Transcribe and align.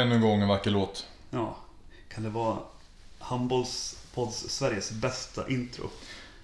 ännu 0.00 0.14
en 0.14 0.20
gång 0.20 0.42
en 0.42 0.48
vacker 0.48 0.70
låt. 0.70 1.06
Ja. 1.30 1.56
Kan 2.14 2.22
det 2.24 2.30
vara 2.30 2.56
Handbollspods 3.18 4.36
Sveriges 4.48 4.90
bästa 4.90 5.48
intro? 5.48 5.90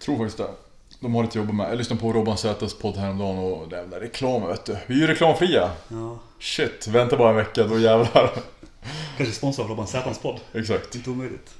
Tror 0.00 0.16
faktiskt 0.18 0.38
det. 0.38 0.48
De 1.00 1.14
har 1.14 1.22
lite 1.22 1.30
att 1.30 1.44
jobba 1.44 1.52
med. 1.52 1.70
Jag 1.70 1.78
lyssnade 1.78 2.00
på 2.02 2.12
Robban 2.12 2.38
Zätas 2.38 2.74
podd 2.74 2.96
häromdagen 2.96 3.38
och 3.38 3.68
den 3.68 3.90
där 3.90 4.00
reklamen 4.00 4.48
vet 4.48 4.64
du. 4.64 4.76
Vi 4.86 4.94
är 4.94 4.98
ju 4.98 5.06
reklamfria. 5.06 5.70
Ja. 5.88 6.18
Shit, 6.40 6.86
vänta 6.86 7.16
bara 7.16 7.30
en 7.30 7.36
vecka 7.36 7.64
då 7.64 7.78
jävlar. 7.78 8.30
Kanske 9.16 9.34
sponsrad 9.34 9.64
av 9.64 9.70
Robban 9.70 9.86
Zätans 9.86 10.18
podd. 10.18 10.40
Exakt. 10.52 10.94
Inte 10.94 11.10
omöjligt. 11.10 11.54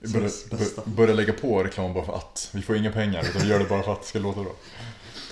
Vi 0.00 0.12
börjar, 0.12 0.28
Sveriges 0.28 0.50
bästa. 0.50 0.82
bör- 0.84 0.90
börjar 0.96 1.14
lägga 1.14 1.32
på 1.32 1.62
reklam 1.64 1.94
bara 1.94 2.04
för 2.04 2.12
att. 2.16 2.48
Vi 2.52 2.62
får 2.62 2.76
inga 2.76 2.92
pengar 2.92 3.24
utan 3.30 3.42
vi 3.42 3.48
gör 3.48 3.58
det 3.58 3.64
bara 3.64 3.82
för 3.82 3.92
att 3.92 4.00
det 4.02 4.06
ska 4.08 4.18
låta 4.18 4.42
bra. 4.42 4.52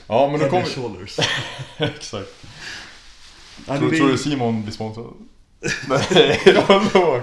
Ja 0.06 0.28
men 0.30 0.40
då 0.40 0.44
Head 0.46 0.50
kommer 0.50 0.64
shoulders. 0.64 1.18
Exakt. 1.76 2.28
Tror, 3.66 3.76
tror 3.90 4.08
du 4.08 4.18
Simon 4.18 4.62
blir 4.62 4.72
sponsrad? 4.72 5.06
Nej, 5.88 6.40
jag 6.46 6.94
låg. 6.94 7.20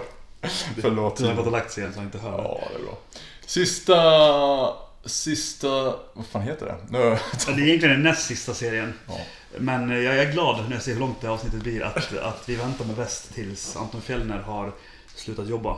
Förlåt 0.81 1.17
du 1.17 1.25
har 1.25 1.33
gått 1.33 1.45
och 1.45 1.51
lagt 1.51 1.71
sig 1.71 1.81
igen 1.83 1.93
så 1.93 1.99
han 1.99 2.05
inte 2.05 2.17
hör 2.17 2.37
det. 2.37 2.43
Ja, 2.43 2.59
det 2.73 2.79
är 2.79 2.83
bra. 2.85 2.97
Sista... 3.45 4.73
Sista... 5.05 5.67
Vad 6.13 6.25
fan 6.31 6.41
heter 6.41 6.65
det? 6.65 6.77
Nu... 6.89 6.97
Ja, 7.47 7.53
Det 7.55 7.61
är 7.61 7.65
egentligen 7.67 7.95
den 7.95 8.03
näst 8.03 8.25
sista 8.27 8.53
serien. 8.53 8.93
Ja. 9.07 9.17
Men 9.57 9.91
eh, 9.91 9.97
jag 9.97 10.17
är 10.17 10.31
glad 10.31 10.63
när 10.69 10.75
jag 10.75 10.83
ser 10.83 10.93
hur 10.93 10.99
långt 10.99 11.21
det 11.21 11.27
här 11.27 11.33
avsnittet 11.33 11.59
blir 11.63 11.83
att, 11.83 12.17
att 12.17 12.49
vi 12.49 12.55
väntar 12.55 12.85
med 12.85 12.95
väst 12.95 13.33
tills 13.33 13.75
Anton 13.75 14.01
Fjellner 14.01 14.37
har 14.37 14.71
slutat 15.15 15.47
jobba. 15.47 15.77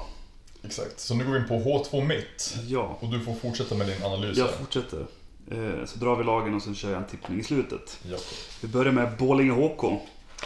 Exakt. 0.63 0.99
Så 0.99 1.15
nu 1.15 1.25
går 1.25 1.31
vi 1.31 1.39
in 1.39 1.47
på 1.47 1.53
H2 1.53 2.05
Mitt. 2.07 2.57
Ja, 2.67 2.97
Och 3.01 3.09
du 3.09 3.19
får 3.25 3.35
fortsätta 3.35 3.75
med 3.75 3.87
din 3.87 4.03
analys 4.03 4.37
jag 4.37 4.45
här. 4.45 4.53
fortsätter. 4.59 5.05
Eh, 5.51 5.85
Så 5.85 5.99
drar 5.99 6.15
vi 6.15 6.23
lagen 6.23 6.55
och 6.55 6.61
sen 6.61 6.75
kör 6.75 6.89
jag 6.91 6.97
en 7.01 7.07
tippning 7.07 7.39
i 7.39 7.43
slutet. 7.43 7.99
Ja. 8.11 8.17
Vi 8.61 8.67
börjar 8.67 8.91
med 8.91 9.17
Borlänge 9.17 9.51
HK 9.51 9.83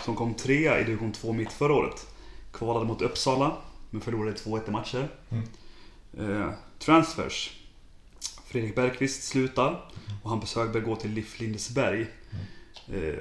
som 0.03 0.15
kom 0.15 0.33
trea 0.33 0.79
i 0.79 0.83
division 0.83 1.11
2 1.11 1.33
mitt 1.33 1.51
förra 1.51 1.73
året. 1.73 2.07
Kvalade 2.51 2.85
mot 2.85 3.01
Uppsala 3.01 3.57
men 3.89 4.01
förlorade 4.01 4.35
2-1 4.35 4.67
i 4.67 4.71
matcher. 4.71 5.07
Mm. 5.29 6.41
Eh, 6.41 6.49
transfers. 6.79 7.59
Fredrik 8.45 8.75
Bergqvist 8.75 9.23
slutar 9.23 9.89
och 10.23 10.29
Hampus 10.29 10.55
Högberg 10.55 10.83
går 10.83 10.95
till 10.95 11.11
LIF 11.11 11.39
Lindesberg. 11.39 12.05
Eh, 12.93 13.15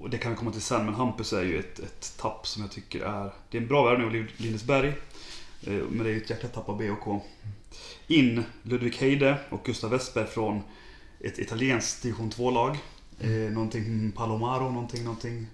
och 0.00 0.10
det 0.10 0.18
kan 0.18 0.30
vi 0.32 0.36
komma 0.38 0.52
till 0.52 0.62
sen 0.62 0.84
men 0.84 0.94
Hampus 0.94 1.32
är 1.32 1.42
ju 1.42 1.58
ett, 1.58 1.78
ett 1.78 2.14
tapp 2.18 2.46
som 2.46 2.62
jag 2.62 2.70
tycker 2.70 3.00
är... 3.00 3.32
Det 3.50 3.58
är 3.58 3.62
en 3.62 3.68
bra 3.68 3.84
värvning 3.84 4.06
av 4.06 4.12
Lind- 4.12 4.32
Lindesberg. 4.36 4.88
Eh, 5.62 5.72
men 5.72 5.98
det 5.98 6.10
är 6.10 6.14
ju 6.14 6.20
ett 6.22 6.30
jäkla 6.30 6.48
tapp 6.48 6.68
av 6.68 6.78
BOK. 6.78 7.22
In 8.06 8.42
Ludvig 8.62 8.94
Heide 8.96 9.38
och 9.50 9.64
Gustav 9.64 9.90
Westberg 9.90 10.26
från 10.26 10.60
ett 11.20 11.38
italienskt 11.38 12.02
division 12.02 12.30
2-lag. 12.30 12.78
Eh, 13.20 13.30
någonting 13.30 14.12
Palomaro, 14.12 14.70
någonting, 14.70 15.04
någonting. 15.04 15.46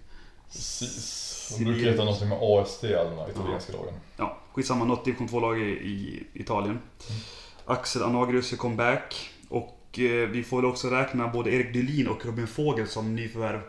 Precis. 0.52 1.56
De 1.58 1.64
brukar 1.64 1.90
heta 1.90 2.04
någonting 2.04 2.28
med 2.28 2.38
AST, 2.42 2.84
alla 2.84 3.10
de 3.10 3.18
här 3.18 3.30
italienska 3.30 3.72
lagen. 3.72 3.94
Ja, 4.16 4.38
skitsamma. 4.52 4.84
Något 4.84 5.04
division 5.04 5.28
2-lag 5.28 5.60
i, 5.60 5.70
i 5.70 6.26
Italien. 6.32 6.78
Axel 7.66 8.02
Anagrius 8.02 8.52
är 8.52 8.56
comeback. 8.56 9.30
Och 9.48 9.98
eh, 9.98 10.28
vi 10.28 10.42
får 10.42 10.56
väl 10.56 10.70
också 10.70 10.88
räkna 10.88 11.28
både 11.28 11.50
Erik 11.50 11.72
Dylin 11.72 12.08
och 12.08 12.26
Robin 12.26 12.46
Fågel 12.46 12.88
som 12.88 13.14
nyförvärv. 13.14 13.60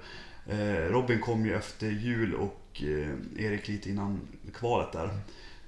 Eh, 0.49 0.91
Robin 0.91 1.21
kom 1.21 1.45
ju 1.45 1.55
efter 1.55 1.87
jul 1.87 2.35
och 2.35 2.83
eh, 2.83 3.45
Erik 3.45 3.67
lite 3.67 3.89
innan 3.89 4.21
kvalet 4.53 4.91
där. 4.91 5.09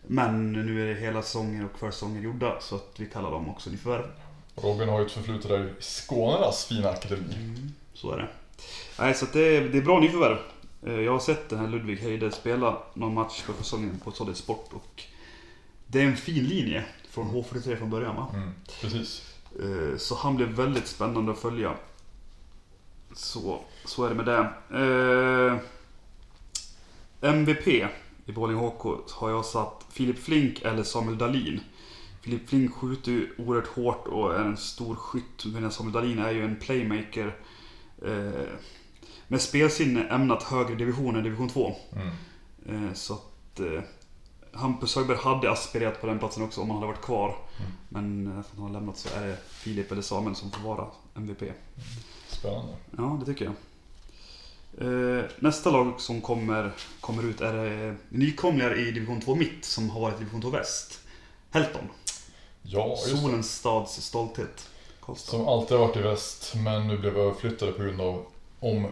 Men 0.07 0.53
nu 0.53 0.81
är 0.81 0.93
det 0.93 1.01
hela 1.01 1.21
säsonger 1.21 1.65
och 1.65 1.79
försäsonger 1.79 2.21
gjorda 2.21 2.57
så 2.61 2.75
att 2.75 2.95
vi 2.97 3.05
kallar 3.05 3.31
dem 3.31 3.49
också 3.49 3.69
nyförvärv. 3.69 4.05
Robin 4.55 4.89
har 4.89 4.99
ju 4.99 5.05
ett 5.05 5.11
förflutet 5.11 5.49
där 5.49 5.63
i 5.79 5.81
Skånernas 5.81 6.65
fina 6.65 6.89
akademi. 6.89 7.33
Så 7.93 8.11
är 8.11 8.17
det. 8.17 8.27
Nej, 8.99 9.13
så 9.13 9.25
det, 9.33 9.59
det 9.59 9.77
är 9.77 9.81
bra 9.81 9.99
nyförvärv. 9.99 10.37
Eh, 10.85 10.99
Jag 11.01 11.11
har 11.11 11.19
sett 11.19 11.49
den 11.49 11.59
här 11.59 11.67
Ludvig 11.67 11.97
Heide 11.97 12.31
spela 12.31 12.77
någon 12.93 13.13
match 13.13 13.41
för 13.41 13.53
säsongen 13.53 13.99
på 14.03 14.11
Solid 14.11 14.37
Sport 14.37 14.69
och 14.73 15.03
det 15.87 16.01
är 16.01 16.05
en 16.05 16.17
fin 16.17 16.43
linje 16.43 16.85
från 17.09 17.27
H43 17.31 17.75
från 17.77 17.89
början 17.89 18.15
va? 18.15 18.27
Mm. 18.33 18.49
Precis. 18.81 19.33
Eh, 19.59 19.97
Så 19.97 20.15
han 20.15 20.35
blev 20.35 20.49
väldigt 20.49 20.87
spännande 20.87 21.31
att 21.31 21.39
följa. 21.39 21.73
Så, 23.13 23.59
så 23.85 24.05
är 24.05 24.09
det 24.09 24.15
med 24.15 24.25
det. 24.25 24.49
Eh, 24.79 25.57
MVP 27.21 27.67
i 28.25 28.31
Borlänge 28.31 28.59
HK 28.59 29.11
har 29.11 29.29
jag 29.29 29.45
satt 29.45 29.85
Filip 29.91 30.19
Flink 30.19 30.61
eller 30.61 30.83
Samuel 30.83 31.17
Dahlin. 31.17 31.59
Filip 32.21 32.49
Flink 32.49 32.73
skjuter 32.73 33.11
ju 33.11 33.29
oerhört 33.37 33.67
hårt 33.67 34.07
och 34.07 34.35
är 34.35 34.39
en 34.39 34.57
stor 34.57 34.95
skytt. 34.95 35.45
Medan 35.45 35.71
Samuel 35.71 35.93
Dahlin 35.93 36.19
är 36.19 36.31
ju 36.31 36.45
en 36.45 36.55
playmaker. 36.55 37.35
Eh, 38.05 38.49
med 39.27 39.41
spelsinne 39.41 40.07
ämnat 40.09 40.43
högre 40.43 40.75
division 40.75 41.15
än 41.15 41.23
division 41.23 41.49
2. 41.49 41.75
Mm. 41.95 42.87
Eh, 42.87 42.93
Så 42.93 43.13
att 43.13 43.59
eh, 43.59 43.81
Hampus 44.51 44.95
Högberg 44.95 45.17
hade 45.17 45.51
aspirerat 45.51 46.01
på 46.01 46.07
den 46.07 46.19
platsen 46.19 46.43
också 46.43 46.61
om 46.61 46.69
han 46.69 46.77
hade 46.77 46.87
varit 46.87 47.01
kvar. 47.01 47.35
Men 47.89 48.27
eh, 48.27 48.39
eftersom 48.39 48.63
han 48.63 48.73
har 48.73 48.79
lämnat 48.79 48.97
så 48.97 49.09
är 49.19 49.27
det 49.27 49.37
Filip 49.49 49.91
eller 49.91 50.01
Samuel 50.01 50.35
som 50.35 50.51
får 50.51 50.61
vara 50.61 50.87
MVP. 51.15 51.43
Spännande. 52.29 52.73
Ja, 52.97 53.17
det 53.19 53.25
tycker 53.25 53.45
jag. 53.45 53.53
Nästa 55.39 55.71
lag 55.71 55.93
som 55.97 56.21
kommer, 56.21 56.71
kommer 56.99 57.23
ut 57.23 57.41
är 57.41 57.95
nykomlingar 58.09 58.79
i 58.79 58.91
division 58.91 59.21
2 59.21 59.35
mitt 59.35 59.65
som 59.65 59.89
har 59.89 60.01
varit 60.01 60.15
i 60.15 60.19
division 60.19 60.41
2 60.41 60.49
väst. 60.49 60.99
Helton. 61.51 61.89
Ja. 62.61 62.95
Solens 62.97 63.55
stads 63.55 64.01
stolthet. 64.01 64.69
Karlstad. 65.01 65.31
Som 65.31 65.47
alltid 65.47 65.77
har 65.77 65.87
varit 65.87 65.97
i 65.97 66.01
väst, 66.01 66.53
men 66.55 66.87
nu 66.87 66.97
blev 66.97 67.17
överflyttade 67.17 67.71
på 67.71 67.83
grund 67.83 68.01
av 68.01 68.25
om 68.59 68.87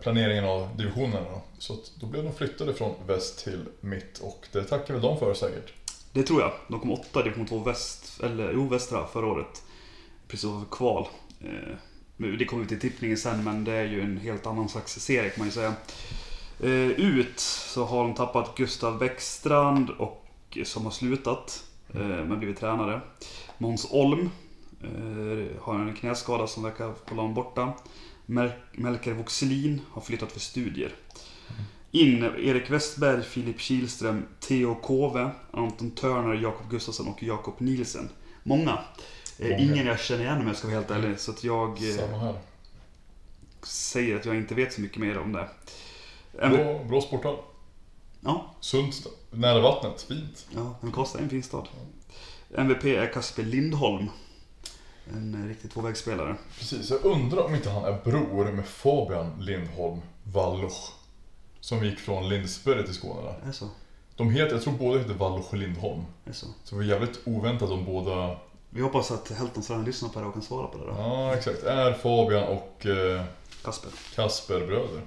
planeringen 0.00 0.44
av 0.44 0.76
divisionerna. 0.76 1.40
Så 1.58 1.76
då 2.00 2.06
blev 2.06 2.24
de 2.24 2.34
flyttade 2.34 2.74
från 2.74 2.94
väst 3.06 3.44
till 3.44 3.64
mitt 3.80 4.18
och 4.18 4.46
det 4.52 4.64
tackar 4.64 4.94
väl 4.94 5.02
de 5.02 5.18
för 5.18 5.34
säkert. 5.34 5.72
Det 6.12 6.22
tror 6.22 6.40
jag. 6.40 6.52
De 6.68 6.80
kom 6.80 6.92
åtta 6.92 7.20
i 7.20 7.22
division 7.22 7.46
2 7.46 7.58
väst, 7.58 8.20
eller 8.22 8.52
jo, 8.52 8.68
västra 8.68 9.06
förra 9.06 9.26
året. 9.26 9.62
Precis 10.28 10.50
över 10.50 10.64
kval. 10.70 11.08
Eh, 11.40 11.76
det 12.16 12.44
kommer 12.44 12.62
vi 12.62 12.68
till 12.68 12.80
tippningen 12.80 13.16
sen, 13.16 13.44
men 13.44 13.64
det 13.64 13.72
är 13.72 13.84
ju 13.84 14.00
en 14.00 14.18
helt 14.18 14.46
annan 14.46 14.68
slags 14.68 15.00
serie 15.00 15.30
kan 15.30 15.40
man 15.40 15.48
ju 15.48 15.52
säga. 15.52 15.74
Eh, 16.60 16.90
ut 17.00 17.40
så 17.40 17.84
har 17.84 18.04
de 18.04 18.14
tappat 18.14 18.56
Gustav 18.56 18.98
Bäckstrand 18.98 19.90
och 19.90 20.58
som 20.64 20.84
har 20.84 20.90
slutat, 20.90 21.64
eh, 21.94 22.00
men 22.00 22.38
blivit 22.38 22.60
tränare. 22.60 23.00
Måns 23.58 23.88
Olm 23.90 24.30
eh, 24.82 25.62
har 25.62 25.74
en 25.74 25.94
knäskada 25.94 26.46
som 26.46 26.62
verkar 26.62 26.84
hålla 26.84 27.22
honom 27.22 27.34
borta. 27.34 27.72
Mel- 28.26 28.52
Melker 28.72 29.12
Voxelin 29.12 29.80
har 29.90 30.02
flyttat 30.02 30.32
för 30.32 30.40
studier. 30.40 30.92
In 31.90 32.22
Erik 32.24 32.70
Westberg, 32.70 33.22
Filip 33.22 33.60
Kihlström, 33.60 34.26
Theo 34.40 34.74
Kove, 34.74 35.30
Anton 35.50 35.90
Törner, 35.90 36.34
Jakob 36.34 36.70
Gustafsson 36.70 37.08
och 37.08 37.22
Jakob 37.22 37.54
Nielsen. 37.58 38.08
Många. 38.42 38.78
Eh, 39.38 39.48
Många. 39.48 39.58
Ingen 39.58 39.86
jag 39.86 40.00
känner 40.00 40.24
igen 40.24 40.40
om 40.40 40.46
jag 40.46 40.56
ska 40.56 40.66
vara 40.68 40.76
helt 40.76 40.90
ärlig. 40.90 41.18
Så 41.20 41.30
att 41.30 41.44
jag 41.44 41.68
eh, 41.70 42.34
säger 43.62 44.16
att 44.16 44.24
jag 44.26 44.36
inte 44.36 44.54
vet 44.54 44.72
så 44.72 44.80
mycket 44.80 44.98
mer 44.98 45.18
om 45.18 45.32
det. 45.32 45.48
Blå, 46.48 46.84
blå 46.88 47.00
sporthall. 47.00 47.36
Ja, 48.20 48.54
Sunt, 48.60 49.06
nära 49.30 49.60
vattnet, 49.60 50.02
fint. 50.02 50.46
ja, 50.54 50.74
men 50.80 50.92
Karlstad 50.92 51.18
är 51.18 51.22
en 51.22 51.28
fin 51.30 51.42
stad. 51.42 51.68
MVP 52.56 52.84
är 52.84 53.12
Kasper 53.12 53.42
Lindholm. 53.42 54.06
En 55.12 55.42
eh, 55.42 55.48
riktig 55.48 55.70
tvåvägsspelare. 55.70 56.36
Precis, 56.58 56.90
jag 56.90 57.04
undrar 57.04 57.42
om 57.42 57.54
inte 57.54 57.70
han 57.70 57.84
är 57.84 58.00
bror 58.04 58.52
med 58.52 58.66
Fabian 58.66 59.40
Lindholm 59.40 60.00
Walloch. 60.22 60.92
Som 61.60 61.84
gick 61.84 61.98
från 61.98 62.28
Lindsberg 62.28 62.84
till 62.84 62.94
Skåne 62.94 63.22
där. 63.22 63.48
Är 63.48 63.52
så? 63.52 63.68
De 64.16 64.30
heter, 64.30 64.54
jag 64.54 64.62
tror 64.62 64.74
båda 64.74 64.98
heter 64.98 65.14
Walloch 65.14 65.52
och 65.52 65.58
Lindholm. 65.58 66.04
Är 66.24 66.32
så? 66.32 66.46
Så 66.64 66.74
det 66.74 66.76
var 66.76 66.82
jävligt 66.82 67.20
oväntat 67.24 67.70
om 67.70 67.84
båda, 67.84 68.36
Vi 68.70 68.80
hoppas 68.80 69.10
att 69.10 69.30
Heltons 69.30 69.66
tränare 69.66 69.86
lyssnar 69.86 70.08
på 70.08 70.20
det 70.20 70.26
och 70.26 70.32
kan 70.32 70.42
svara 70.42 70.66
på 70.66 70.78
det 70.78 70.84
då. 70.84 70.92
ja 70.98 71.34
exakt, 71.34 71.62
är 71.62 71.92
Fabian 71.92 72.44
och 72.44 72.86
eh, 72.86 73.24
Kasper. 73.64 73.90
Kasper 74.14 74.66
bröder. 74.66 75.02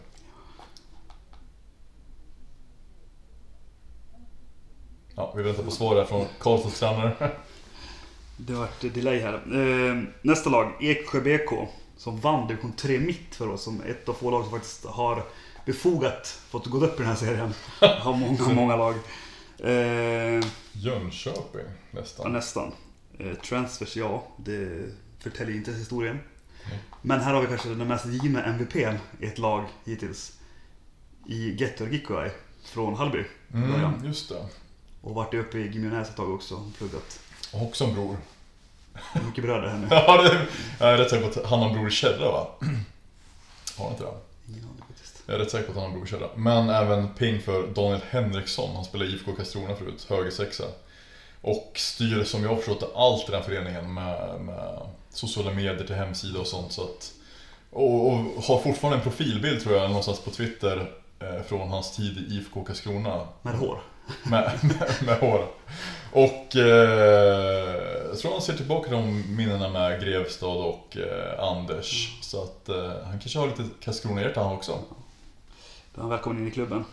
Ja, 5.16 5.34
vi 5.36 5.44
väntar 5.44 5.64
på 5.64 5.72
svar 5.72 5.96
där 5.96 6.06
från 6.06 6.26
Karlstads 6.40 6.80
tränare. 6.80 7.32
Det 8.38 8.54
har 8.54 8.60
varit 8.60 8.94
delay 8.94 9.20
här. 9.20 9.34
Eh, 9.34 10.04
nästa 10.22 10.50
lag, 10.50 10.74
Eksjö 10.80 11.22
BK. 11.22 11.68
Som 11.98 12.20
vann 12.20 12.48
division 12.48 12.74
3 12.74 13.00
mitt 13.00 13.36
för 13.36 13.50
oss. 13.50 13.64
Som 13.64 13.82
ett 13.82 14.10
av 14.10 14.14
få 14.14 14.32
lag 14.32 14.44
som 14.44 14.52
faktiskt 14.52 14.86
har 14.86 15.24
befogat 15.66 16.28
fått 16.50 16.66
gå 16.66 16.78
upp 16.86 16.94
i 16.94 16.98
den 16.98 17.08
här 17.08 17.16
serien. 17.16 17.54
Har 18.00 18.14
många, 18.14 18.54
många 18.54 18.76
lag. 18.76 18.96
Eh, 19.60 20.46
Jönköping 20.72 21.62
ja, 21.92 22.00
nästan. 22.00 22.34
nästan. 22.34 22.72
Eh, 23.20 23.34
transfers, 23.34 23.98
ja. 23.98 24.28
Det 24.38 24.90
förtäljer 25.20 25.56
inte 25.56 25.72
historien. 25.72 26.20
Nej. 26.70 26.80
Men 27.02 27.20
här 27.20 27.34
har 27.34 27.42
vi 27.42 27.48
kanske 27.48 27.70
den 27.70 27.88
mest 27.88 28.06
givna 28.06 28.46
MVPn 28.46 28.98
i 29.20 29.26
ett 29.26 29.38
lag 29.38 29.66
hittills. 29.86 30.40
I 31.26 31.56
Getter 31.56 31.88
Gikkoai 31.88 32.30
från 32.64 32.96
Hallby. 32.96 33.24
Mm, 33.54 34.06
just 34.06 34.30
det. 34.30 34.46
Och 35.02 35.16
varit 35.16 35.34
uppe 35.34 35.58
i 35.58 35.68
Gimionäs 35.68 36.10
ett 36.10 36.16
tag 36.16 36.34
också 36.34 36.56
och 36.56 36.78
pluggat. 36.78 37.20
Och 37.52 37.62
också 37.62 37.84
en 37.84 37.94
bror. 37.94 38.18
Mycket 39.28 39.44
bröder 39.44 39.68
här 39.68 39.78
nu. 39.78 39.88
Ja, 39.90 40.22
det, 40.24 40.48
jag 40.80 40.94
är 40.94 40.98
rätt 40.98 41.10
säker 41.10 41.30
på 41.30 41.40
att 41.40 41.46
han 41.46 41.60
har 41.60 41.68
en 41.68 41.74
bror 41.74 41.88
i 41.88 41.92
Kärra 41.92 42.32
va? 42.32 42.48
Har 43.78 43.86
han 43.86 43.94
inte 43.94 44.04
det? 44.04 44.10
Aning 44.48 44.84
faktiskt. 44.88 45.24
Jag 45.26 45.36
är 45.36 45.40
rätt 45.40 45.52
säker 45.52 45.66
på 45.66 45.72
att 45.72 45.78
han 45.78 45.92
har 45.92 45.98
blåkörda. 45.98 46.30
Men 46.36 46.70
även 46.70 47.14
ping 47.14 47.42
för 47.42 47.68
Daniel 47.68 48.02
Henriksson. 48.10 48.76
Han 48.76 48.86
spelar 48.86 49.06
i 49.06 49.10
IFK 49.10 49.32
Karlskrona 49.34 49.76
förut, 49.76 50.08
högersexa. 50.10 50.64
Och 51.42 51.72
styr 51.76 52.24
som 52.24 52.44
jag 52.44 52.50
har 52.50 52.56
förstått 52.56 52.80
det 52.80 52.88
allt 52.96 53.30
i 53.30 53.32
den 53.32 53.44
föreningen 53.44 53.94
med, 53.94 54.42
med 54.42 54.80
sociala 55.10 55.54
medier 55.54 55.88
till 55.88 55.96
hemsida 55.96 56.40
och 56.40 56.48
sånt. 56.48 56.72
Så 56.72 56.84
att, 56.84 57.12
och, 57.70 58.08
och 58.12 58.44
har 58.44 58.60
fortfarande 58.60 58.98
en 58.98 59.04
profilbild 59.04 59.64
tror 59.64 59.76
jag 59.76 59.88
någonstans 59.88 60.20
på 60.20 60.32
Twitter 60.32 60.92
eh, 61.20 61.42
från 61.48 61.70
hans 61.70 61.96
tid 61.96 62.18
i 62.18 62.36
IFK 62.36 62.64
Karlskrona. 62.64 63.28
Med 63.42 63.54
hår. 63.54 63.80
Med, 64.24 64.60
med, 64.62 64.94
med 65.06 65.20
hår. 65.20 65.48
Och 66.18 66.56
eh, 66.56 68.08
jag 68.10 68.20
tror 68.20 68.32
han 68.32 68.42
ser 68.42 68.54
tillbaka 68.58 68.92
de 68.92 69.24
minnena 69.36 69.70
med 69.70 70.02
Grevstad 70.02 70.48
och 70.48 70.98
eh, 70.98 71.44
Anders. 71.44 72.10
Mm. 72.10 72.22
Så 72.24 72.44
att 72.44 72.70
eh, 72.70 73.06
han 73.06 73.20
kanske 73.20 73.40
har 73.40 73.48
lite 73.48 73.64
Karlskrona-hjärta 73.82 74.44
han 74.44 74.54
också. 74.56 74.80
Då 75.94 76.00
är 76.00 76.02
han 76.02 76.10
välkommen 76.10 76.42
in 76.42 76.48
i 76.48 76.52
klubben. 76.52 76.86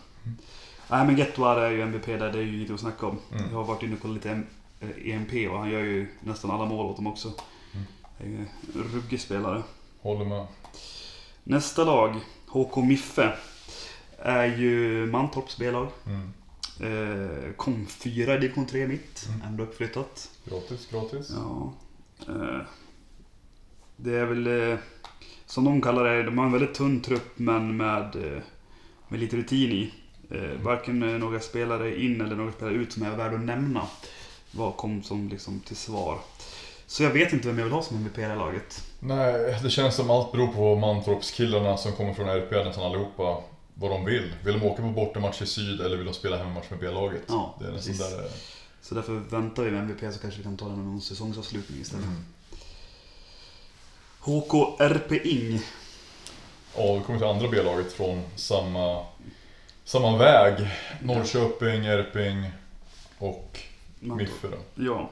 Nej 0.89 1.05
men 1.05 1.17
Gettoar 1.17 1.57
är 1.61 1.69
ju 1.71 1.81
MVP 1.81 2.05
där, 2.05 2.31
det 2.31 2.37
är 2.39 2.43
ju 2.43 2.57
inget 2.57 2.71
att 2.71 2.79
snacka 2.79 3.05
om. 3.05 3.19
Mm. 3.31 3.43
Jag 3.51 3.57
har 3.57 3.63
varit 3.63 3.83
inne 3.83 3.95
och 3.95 4.01
kollat 4.01 4.15
lite 4.15 4.29
M- 4.29 4.47
eh, 4.81 5.13
EMP 5.15 5.49
och 5.51 5.59
han 5.59 5.69
gör 5.71 5.79
ju 5.79 6.07
nästan 6.19 6.51
alla 6.51 6.65
mål 6.65 6.85
åt 6.85 6.95
dem 6.95 7.07
också. 7.07 7.27
Mm. 7.73 7.85
Det 8.17 8.23
är 8.23 8.27
ju 8.29 8.37
en 8.37 8.47
ruggig 8.93 9.21
spelare. 9.21 9.63
Håller 10.01 10.25
med. 10.25 10.45
Nästa 11.43 11.83
lag, 11.83 12.15
HK 12.47 12.75
Miffe, 12.75 13.33
är 14.19 14.45
ju 14.45 15.05
Mantorps 15.05 15.57
B-lag. 15.57 15.87
Mm. 16.05 16.33
Eh, 16.81 17.51
kom 17.57 17.85
fyra 17.87 18.35
i 18.35 18.37
division 18.37 18.65
3 18.65 18.87
mitt, 18.87 19.27
Mm. 19.29 19.47
ändå 19.47 19.63
uppflyttat. 19.63 20.29
Gratis, 20.45 20.87
gratis. 20.91 21.31
Ja. 21.35 21.73
Eh, 22.27 22.61
det 23.97 24.15
är 24.15 24.25
väl, 24.25 24.71
eh, 24.71 24.77
som 25.45 25.63
de 25.63 25.81
kallar 25.81 26.03
det, 26.03 26.23
de 26.23 26.37
har 26.37 26.45
en 26.45 26.51
väldigt 26.51 26.73
tunn 26.73 27.01
trupp 27.01 27.31
men 27.39 27.77
med, 27.77 28.15
eh, 28.15 28.41
med 29.07 29.19
lite 29.19 29.37
rutin 29.37 29.71
i. 29.71 29.93
Eh, 30.31 30.61
varken 30.63 31.03
eh, 31.03 31.19
några 31.19 31.39
spelare 31.39 32.01
in 32.03 32.21
eller 32.21 32.35
några 32.35 32.51
spelare 32.51 32.73
ut 32.75 32.93
som 32.93 33.03
är 33.03 33.15
värda 33.15 33.35
att 33.35 33.41
nämna. 33.43 33.81
Vad 34.51 34.77
kom 34.77 35.03
som 35.03 35.29
liksom 35.29 35.59
till 35.59 35.75
svar. 35.75 36.17
Så 36.87 37.03
jag 37.03 37.09
vet 37.11 37.33
inte 37.33 37.47
vem 37.47 37.57
jag 37.57 37.65
vill 37.65 37.73
ha 37.73 37.81
som 37.83 37.97
MVP 37.97 38.17
i 38.17 38.21
det 38.21 38.27
här 38.27 38.35
laget. 38.35 38.83
Nej, 38.99 39.59
det 39.63 39.69
känns 39.69 39.95
som 39.95 40.09
allt 40.09 40.31
beror 40.31 40.47
på 40.47 40.75
Mantorpskillarna 40.75 41.77
som 41.77 41.91
kommer 41.91 42.13
från 42.13 42.29
RP 42.29 42.51
nästan 42.65 42.83
allihopa. 42.83 43.43
Vad 43.77 43.91
de 43.91 44.05
vill. 44.05 44.33
Vill 44.43 44.59
de 44.59 44.65
åka 44.65 44.81
på 44.81 44.89
bortamatch 44.89 45.41
i 45.41 45.45
syd 45.45 45.81
eller 45.81 45.97
vill 45.97 46.05
de 46.05 46.13
spela 46.13 46.37
hemmamatch 46.37 46.69
med 46.69 46.79
B-laget? 46.79 47.23
Ja, 47.27 47.55
det 47.59 47.67
är 47.67 47.71
precis. 47.71 47.97
där 47.97 48.17
det 48.17 48.23
är. 48.23 48.31
Så 48.81 48.95
därför 48.95 49.13
väntar 49.13 49.63
vi 49.63 49.71
med 49.71 49.79
MVP 49.79 50.13
så 50.13 50.19
kanske 50.19 50.37
vi 50.37 50.43
kan 50.43 50.57
ta 50.57 50.65
den 50.65 50.75
med 50.77 50.85
någon 50.85 51.01
säsongsavslutning 51.01 51.81
istället. 51.81 52.05
Mm. 52.05 52.25
HK 54.19 54.79
RP 54.79 55.11
Ing. 55.25 55.59
Ja, 56.77 56.93
vi 56.93 57.03
kommer 57.03 57.19
till 57.19 57.27
andra 57.27 57.47
B-laget 57.47 57.93
från 57.93 58.23
samma, 58.35 59.05
samma 59.83 60.17
väg. 60.17 60.67
Norrköping, 61.01 61.85
Erping 61.85 62.51
och 63.17 63.59
Miffe 63.99 64.47
då. 64.47 64.83
Ja. 64.83 65.09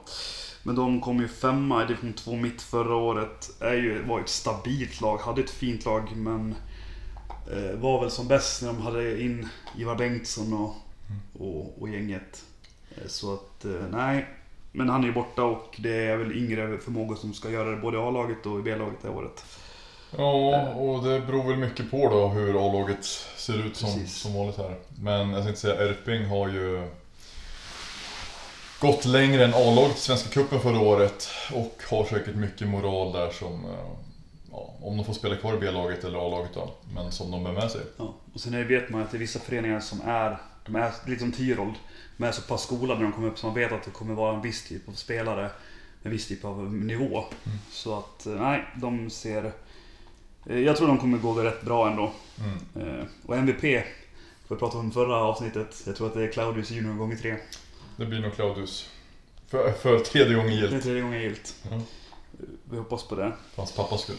Men 0.64 0.76
de 0.76 1.02
kom 1.02 1.20
ju 1.20 1.28
femma 1.28 1.84
i 1.84 1.88
division 1.88 2.14
2 2.14 2.36
mitt 2.36 2.62
förra 2.62 2.96
året. 2.96 3.50
Är 3.60 3.74
ju, 3.74 4.04
var 4.04 4.20
ett 4.20 4.30
stabilt 4.30 5.02
lag, 5.02 5.18
hade 5.18 5.42
ett 5.42 5.50
fint 5.50 5.86
lag 5.86 6.16
men 6.16 6.52
eh, 6.52 6.58
var 7.76 8.02
väl 8.02 8.12
som 8.12 8.28
bäst 8.28 8.62
när 8.62 8.68
de 8.70 8.82
hade 8.82 9.22
in 9.22 9.50
Ivar 9.78 9.96
Bengtsson 9.96 10.54
och, 10.54 10.76
och, 11.42 11.82
och 11.82 11.90
gänget. 11.90 12.44
Eh, 12.96 13.08
så 13.08 13.34
att, 13.34 13.66
eh, 13.66 13.72
nej. 13.92 14.28
Men 14.72 14.90
han 14.90 15.04
är 15.04 15.08
ju 15.08 15.14
borta 15.14 15.44
och 15.44 15.76
det 15.80 16.06
är 16.06 16.18
väl 16.18 16.32
yngre 16.32 16.78
förmågor 16.78 17.16
som 17.16 17.34
ska 17.34 17.50
göra 17.50 17.72
det 17.72 17.78
både 17.78 17.98
i 17.98 18.02
A-laget 18.02 18.46
och 18.46 18.60
i 18.60 18.62
B-laget 18.62 18.98
det 19.02 19.08
här 19.08 19.18
året. 19.18 19.46
Ja, 20.18 20.68
och 20.68 21.04
det 21.04 21.20
beror 21.20 21.44
väl 21.44 21.58
mycket 21.58 21.92
på 21.92 22.10
då 22.10 22.28
hur 22.28 22.68
A-laget 22.70 23.06
ser 23.38 23.66
ut 23.66 23.76
som, 23.76 23.94
Precis. 23.94 24.16
som 24.16 24.34
vanligt 24.34 24.58
här. 24.58 24.76
Men 25.02 25.30
jag 25.30 25.44
tänkte 25.44 25.62
säga, 25.62 25.90
Erping 25.90 26.26
har 26.26 26.50
ju 26.50 26.88
gått 28.80 29.06
längre 29.06 29.46
än 29.46 29.54
A-laget 29.54 29.98
i 29.98 30.00
Svenska 30.00 30.30
Cupen 30.30 30.60
förra 30.60 30.80
året 30.80 31.28
och 31.54 31.82
har 31.90 32.06
säkert 32.06 32.36
mycket 32.36 32.68
moral 32.68 33.14
där 33.14 33.32
som, 33.32 33.66
eh, 33.66 34.13
ja, 34.54 34.74
om 34.82 34.98
de 34.98 35.06
får 35.06 35.14
spela 35.14 35.36
kvar 35.36 35.54
i 35.54 35.58
B-laget 35.58 36.04
eller 36.04 36.28
A-laget 36.28 36.54
då, 36.54 36.74
men 36.96 37.12
som 37.12 37.32
de 37.32 37.44
bär 37.44 37.52
med 37.52 37.72
sig. 37.72 37.82
Ja. 37.98 38.14
Och 38.34 38.40
sen 38.40 38.68
vet 38.68 38.90
man 38.90 39.02
att 39.02 39.12
det 39.12 39.18
är 39.18 39.20
vissa 39.20 39.40
föreningar 39.40 39.80
som 39.80 40.02
är, 40.06 40.38
de 40.66 40.76
är 40.76 40.92
lite 41.08 41.20
som 41.20 41.32
Tyrold. 41.32 41.74
De 42.18 42.24
är 42.24 42.32
så 42.32 42.42
pass 42.42 42.64
skolade 42.64 43.00
när 43.00 43.04
de 43.08 43.14
kommer 43.14 43.28
upp 43.28 43.38
så 43.40 43.46
man 43.48 43.56
vet 43.56 43.72
att 43.72 43.84
det 43.84 43.92
kommer 43.92 44.14
vara 44.14 44.36
en 44.36 44.42
viss 44.42 44.68
typ 44.68 44.88
av 44.90 44.94
spelare. 44.94 45.50
En 46.04 46.12
viss 46.12 46.28
typ 46.28 46.46
av 46.46 46.74
nivå. 46.74 47.24
Så 47.72 47.98
att, 47.98 48.26
eh, 48.26 48.34
nej, 48.34 48.66
de 48.76 49.10
ser... 49.10 49.52
eh, 50.50 50.60
Jag 50.60 50.78
tror 50.78 50.88
de 50.88 50.98
kommer 50.98 51.18
gå 51.18 51.34
rätt 51.34 51.62
bra 51.62 51.90
ändå. 51.90 52.12
Mm. 52.76 52.90
Eh, 53.00 53.06
Och 53.26 53.38
MVP, 53.38 53.84
för 54.48 54.56
att 54.56 54.60
prata 54.60 54.78
om 54.78 54.92
förra 54.92 55.16
avsnittet. 55.16 55.84
Jag 55.86 55.96
tror 55.96 56.08
att 56.08 56.14
det 56.14 56.24
är 56.24 56.32
Claudius 56.32 56.72
Junior 56.72 56.94
gånger 56.94 57.16
tre. 57.16 57.36
Det 57.98 58.06
blir 58.06 58.20
nog 58.20 58.36
Claudius. 58.36 58.90
För, 59.48 59.72
för 59.72 60.00
tredje 60.00 60.36
gången 60.36 60.62
Det 60.62 60.76
är 60.76 60.82
tredje 60.82 61.02
gången 61.02 61.22
gillt. 61.22 61.56
Ja. 61.72 61.82
Vi 62.70 62.78
hoppas 62.78 63.04
på 63.04 63.16
det. 63.16 63.34
För 63.52 63.62
hans 63.62 63.72
pappa 63.72 63.98
skulle. 63.98 64.18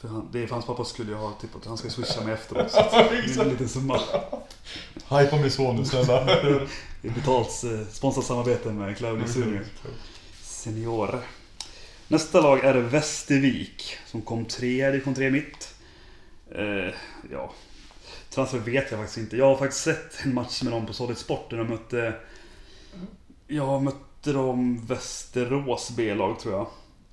För 0.00 0.08
han, 0.08 0.28
det 0.32 0.42
är 0.42 0.46
för 0.46 0.54
hans 0.54 0.66
pappa 0.66 0.84
skulle 0.84 1.12
jag 1.12 1.18
ha 1.18 1.32
tippat. 1.32 1.66
Han 1.66 1.78
ska 1.78 1.90
swisha 1.90 2.20
mig 2.24 2.34
efteråt. 2.34 2.70
Så 2.72 2.78
det 2.78 3.40
är 3.40 3.40
en 3.42 3.48
liten 3.48 3.68
summa. 3.68 4.00
Hypa 5.10 5.36
min 5.36 5.50
son 5.50 5.76
nu 5.76 5.84
snälla. 5.84 6.24
Det 7.02 7.08
är 7.08 7.12
betalt 7.12 7.64
eh, 7.64 7.86
sponsrat 7.90 8.24
samarbete 8.24 8.72
med 8.72 8.96
Claudius 8.96 9.36
Mm. 9.36 9.48
Junior. 9.48 9.64
Senior. 10.42 11.20
Nästa 12.08 12.40
lag 12.40 12.64
är 12.64 12.74
Västervik 12.74 13.96
som 14.06 14.22
kom 14.22 14.44
trea 14.44 14.88
i 14.88 14.92
division 14.92 15.14
3 15.14 15.30
mitt. 15.30 15.74
Eh, 16.54 16.94
ja, 17.32 17.52
transfer 18.30 18.58
vet 18.58 18.90
jag 18.90 19.00
faktiskt 19.00 19.18
inte. 19.18 19.36
Jag 19.36 19.46
har 19.46 19.56
faktiskt 19.56 19.82
sett 19.82 20.24
en 20.24 20.34
match 20.34 20.62
med 20.62 20.72
dem 20.72 20.86
på 20.86 20.92
Solid 20.92 21.18
Sport 21.18 21.50
där 21.50 21.56
de 21.56 21.68
mötte... 21.68 22.14
Jag 23.46 23.82
mötte 23.82 24.32
dem 24.32 24.86
Västerås 24.86 25.90
B-lag 25.90 26.40
tror 26.40 26.54
jag. 26.54 26.66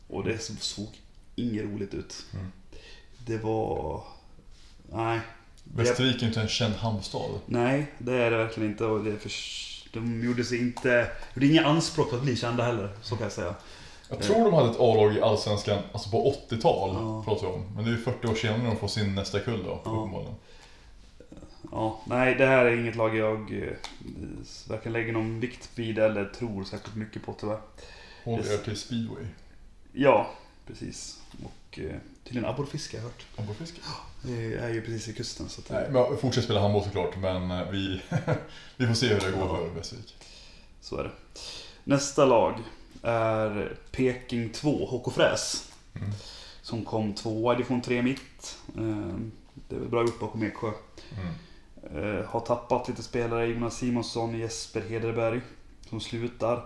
Och 0.10 0.24
det 0.24 0.40
såg 0.60 0.88
inget 1.36 1.64
roligt 1.64 1.94
ut. 1.94 2.26
Mm. 2.34 2.52
Det 3.26 3.38
var... 3.38 4.04
Nej. 4.92 5.20
Västervik 5.64 6.16
är 6.16 6.20
ju 6.22 6.28
inte 6.28 6.42
en 6.42 6.48
känd 6.48 6.74
hamnstad. 6.76 7.40
Nej, 7.46 7.92
det 7.98 8.14
är 8.14 8.32
det 8.32 8.38
verkligen 8.38 8.70
inte. 8.70 8.86
Och 8.86 9.04
det 9.04 9.18
för... 9.18 9.32
De 9.94 10.24
gjorde 10.26 10.44
sig 10.44 10.58
inte... 10.62 11.12
Det 11.34 11.46
är 11.46 11.50
inga 11.50 11.66
anspråk 11.66 12.10
på 12.10 12.16
att 12.16 12.22
bli 12.22 12.36
kända 12.36 12.64
heller, 12.64 12.90
så 13.02 13.16
kan 13.16 13.24
jag 13.24 13.32
säga. 13.32 13.56
Jag 14.10 14.22
tror 14.22 14.44
de 14.46 14.54
hade 14.54 14.70
ett 14.70 14.80
A-lag 14.80 15.14
i 15.16 15.22
Allsvenskan, 15.22 15.80
alltså 15.92 16.10
på 16.10 16.36
80-tal 16.50 16.90
Ja. 16.94 17.24
pratar 17.26 17.48
vi 17.48 17.54
om. 17.54 17.64
Men 17.76 17.84
det 17.84 17.90
är 17.90 17.92
ju 17.92 17.98
40 18.02 18.28
år 18.28 18.36
senare 18.36 18.68
de 18.68 18.76
får 18.78 18.88
sin 18.88 19.16
nästa 19.16 19.40
kull 19.40 19.64
då, 19.64 19.82
Ja. 19.86 19.92
uppenbarligen. 19.92 20.36
Ja, 21.72 22.02
nej, 22.06 22.36
det 22.36 22.46
här 22.46 22.66
är 22.66 22.78
inget 22.80 22.96
lag 22.96 23.16
jag 23.18 23.64
eh, 23.64 23.74
varken 24.70 24.94
lägger 24.94 25.14
någon 25.14 25.40
vikt 25.40 25.70
vid 25.76 26.00
eller 26.00 26.26
tror 26.26 26.64
särskilt 26.64 26.96
mycket 26.96 27.26
på 27.26 27.34
tyvärr. 27.40 27.60
Er 28.26 28.64
till 28.64 28.78
speedway. 28.78 29.26
Ja, 29.92 30.32
precis. 30.68 31.20
Och 31.44 31.80
eh, 31.80 31.96
tydligen 32.24 32.50
abborrfiske 32.50 32.98
har 32.98 33.04
jag 33.04 33.10
hört. 33.10 33.26
Abborrfiske? 33.36 33.82
Det 34.22 34.54
är 34.54 34.70
ju 34.70 34.82
precis 34.82 35.08
i 35.08 35.14
kusten. 35.14 35.50
Så 35.50 35.62
att, 35.62 35.70
Nej, 35.70 35.90
men 35.92 36.18
fortsätt 36.18 36.44
spela 36.44 36.62
handboll 36.62 36.84
såklart, 36.84 37.18
men 37.18 37.52
eh, 37.52 37.70
vi, 37.70 38.02
vi 38.78 38.88
får 38.88 38.94
se 38.94 39.08
hur 39.08 39.20
det 39.20 39.32
går 39.38 39.48
för 39.48 39.70
Västervik. 39.76 40.16
Så 40.82 40.98
är 40.98 41.04
det. 41.04 41.12
Nästa 41.84 42.26
lag 42.26 42.56
är 43.02 43.78
Peking 43.92 44.50
2, 44.50 44.86
HK 44.86 45.14
Fräs. 45.14 45.72
Mm. 45.96 46.10
Som 46.62 46.86
kom 46.86 47.14
tvåa 47.14 47.54
i 47.54 47.58
division 47.58 47.82
3 47.82 48.02
mitt. 48.02 48.58
Eh, 48.78 49.16
Det 49.70 49.76
är 49.76 49.80
väl 49.80 49.90
bra 49.90 50.02
gjort 50.02 50.20
bakom 50.20 50.44
Eksjö. 50.44 50.72
Mm. 51.18 51.34
Eh, 52.20 52.26
har 52.26 52.40
tappat 52.40 52.88
lite 52.88 53.04
spelare, 53.04 53.46
Jonas 53.46 53.78
Simonsson, 53.78 54.40
Jesper 54.40 54.82
Hederberg, 54.90 55.42
som 55.90 56.02
slutar. 56.02 56.66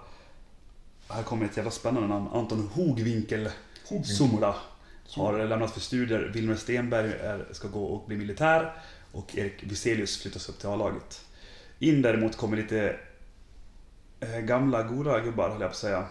Här 1.10 1.24
kommer 1.24 1.46
ett 1.46 1.58
jävla 1.58 1.72
spännande 1.72 2.08
namn. 2.08 2.28
Anton 2.34 2.70
Hogwinkel 2.74 3.50
Sumula 4.04 4.56
har 5.10 5.46
lämnat 5.46 5.72
för 5.72 5.80
studier. 5.80 6.32
Wilmer 6.34 6.56
Stenberg 6.56 7.12
är, 7.12 7.46
ska 7.52 7.68
gå 7.68 7.84
och 7.84 8.08
bli 8.08 8.18
militär. 8.18 8.74
Och 9.12 9.38
Erik 9.38 9.64
Viselius 9.64 10.22
flyttas 10.22 10.50
upp 10.50 10.60
till 10.60 10.70
A-laget. 10.70 11.26
In 11.80 12.02
däremot 12.02 12.38
kommer 12.38 12.58
lite 12.58 12.96
eh, 14.20 14.40
gamla 14.40 14.84
goda 14.84 15.20
gubbar, 15.20 15.50
höll 15.50 15.62
jag 15.62 15.70
på 15.70 15.74
att 15.74 15.78
säga. 15.78 16.06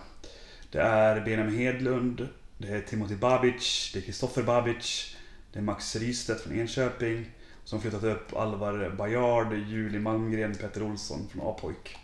Det 0.70 0.78
är 0.78 1.24
Benjamin 1.24 1.58
Hedlund, 1.58 2.28
det 2.58 2.68
är 2.68 2.80
Timothy 2.80 3.16
Babic, 3.16 3.90
det 3.92 3.98
är 3.98 4.02
Kristoffer 4.02 4.42
Babic, 4.42 5.16
det 5.52 5.58
är 5.58 5.62
Max 5.62 5.96
Rystedt 5.96 6.40
från 6.40 6.58
Enköping. 6.58 7.30
Som 7.64 7.80
flyttat 7.80 8.04
upp 8.04 8.36
Alvar 8.36 8.94
Bajard, 8.98 9.52
Julie 9.52 10.00
Malmgren, 10.00 10.54
Petter 10.54 10.82
Olsson 10.82 11.28
från 11.28 11.46
A-pojk. 11.46 11.96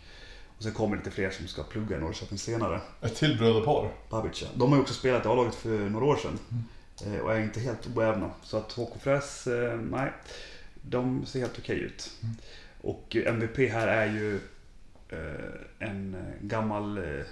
Och 0.59 0.63
sen 0.63 0.73
kommer 0.73 0.97
lite 0.97 1.11
fler 1.11 1.29
som 1.31 1.47
ska 1.47 1.63
plugga 1.63 1.97
i 1.97 1.99
Norrköping 1.99 2.37
senare. 2.37 2.81
Ett 3.01 3.15
till 3.15 3.37
brödrapar. 3.37 3.91
Babic, 4.09 4.41
ja. 4.41 4.47
De 4.55 4.69
har 4.69 4.75
ju 4.77 4.81
också 4.81 4.93
spelat 4.93 5.25
i 5.25 5.27
A-laget 5.27 5.55
för 5.55 5.69
några 5.89 6.05
år 6.05 6.15
sedan. 6.17 6.39
Eh, 7.05 7.19
Och 7.19 7.33
är 7.33 7.39
inte 7.39 7.59
helt 7.59 7.87
oävna. 7.95 8.31
Så 8.43 8.57
att 8.57 8.71
HK 8.71 8.99
Fräs, 9.01 9.47
eh, 9.47 9.77
nej. 9.79 10.11
De 10.81 11.25
ser 11.25 11.39
helt 11.39 11.59
okej 11.59 11.79
ut. 11.79 12.11
Mm. 12.23 12.35
Och 12.81 13.15
MVP 13.15 13.57
här 13.71 13.87
är 13.87 14.05
ju 14.05 14.35
eh, 15.09 15.87
en 15.89 16.15
eh, 16.15 16.45
gammal 16.47 16.97
eh, 16.97 17.23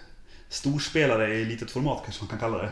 storspelare 0.49 1.33
i 1.35 1.45
litet 1.45 1.71
format 1.71 2.01
kanske 2.03 2.23
man 2.23 2.29
kan 2.29 2.39
kalla 2.39 2.57
det. 2.57 2.71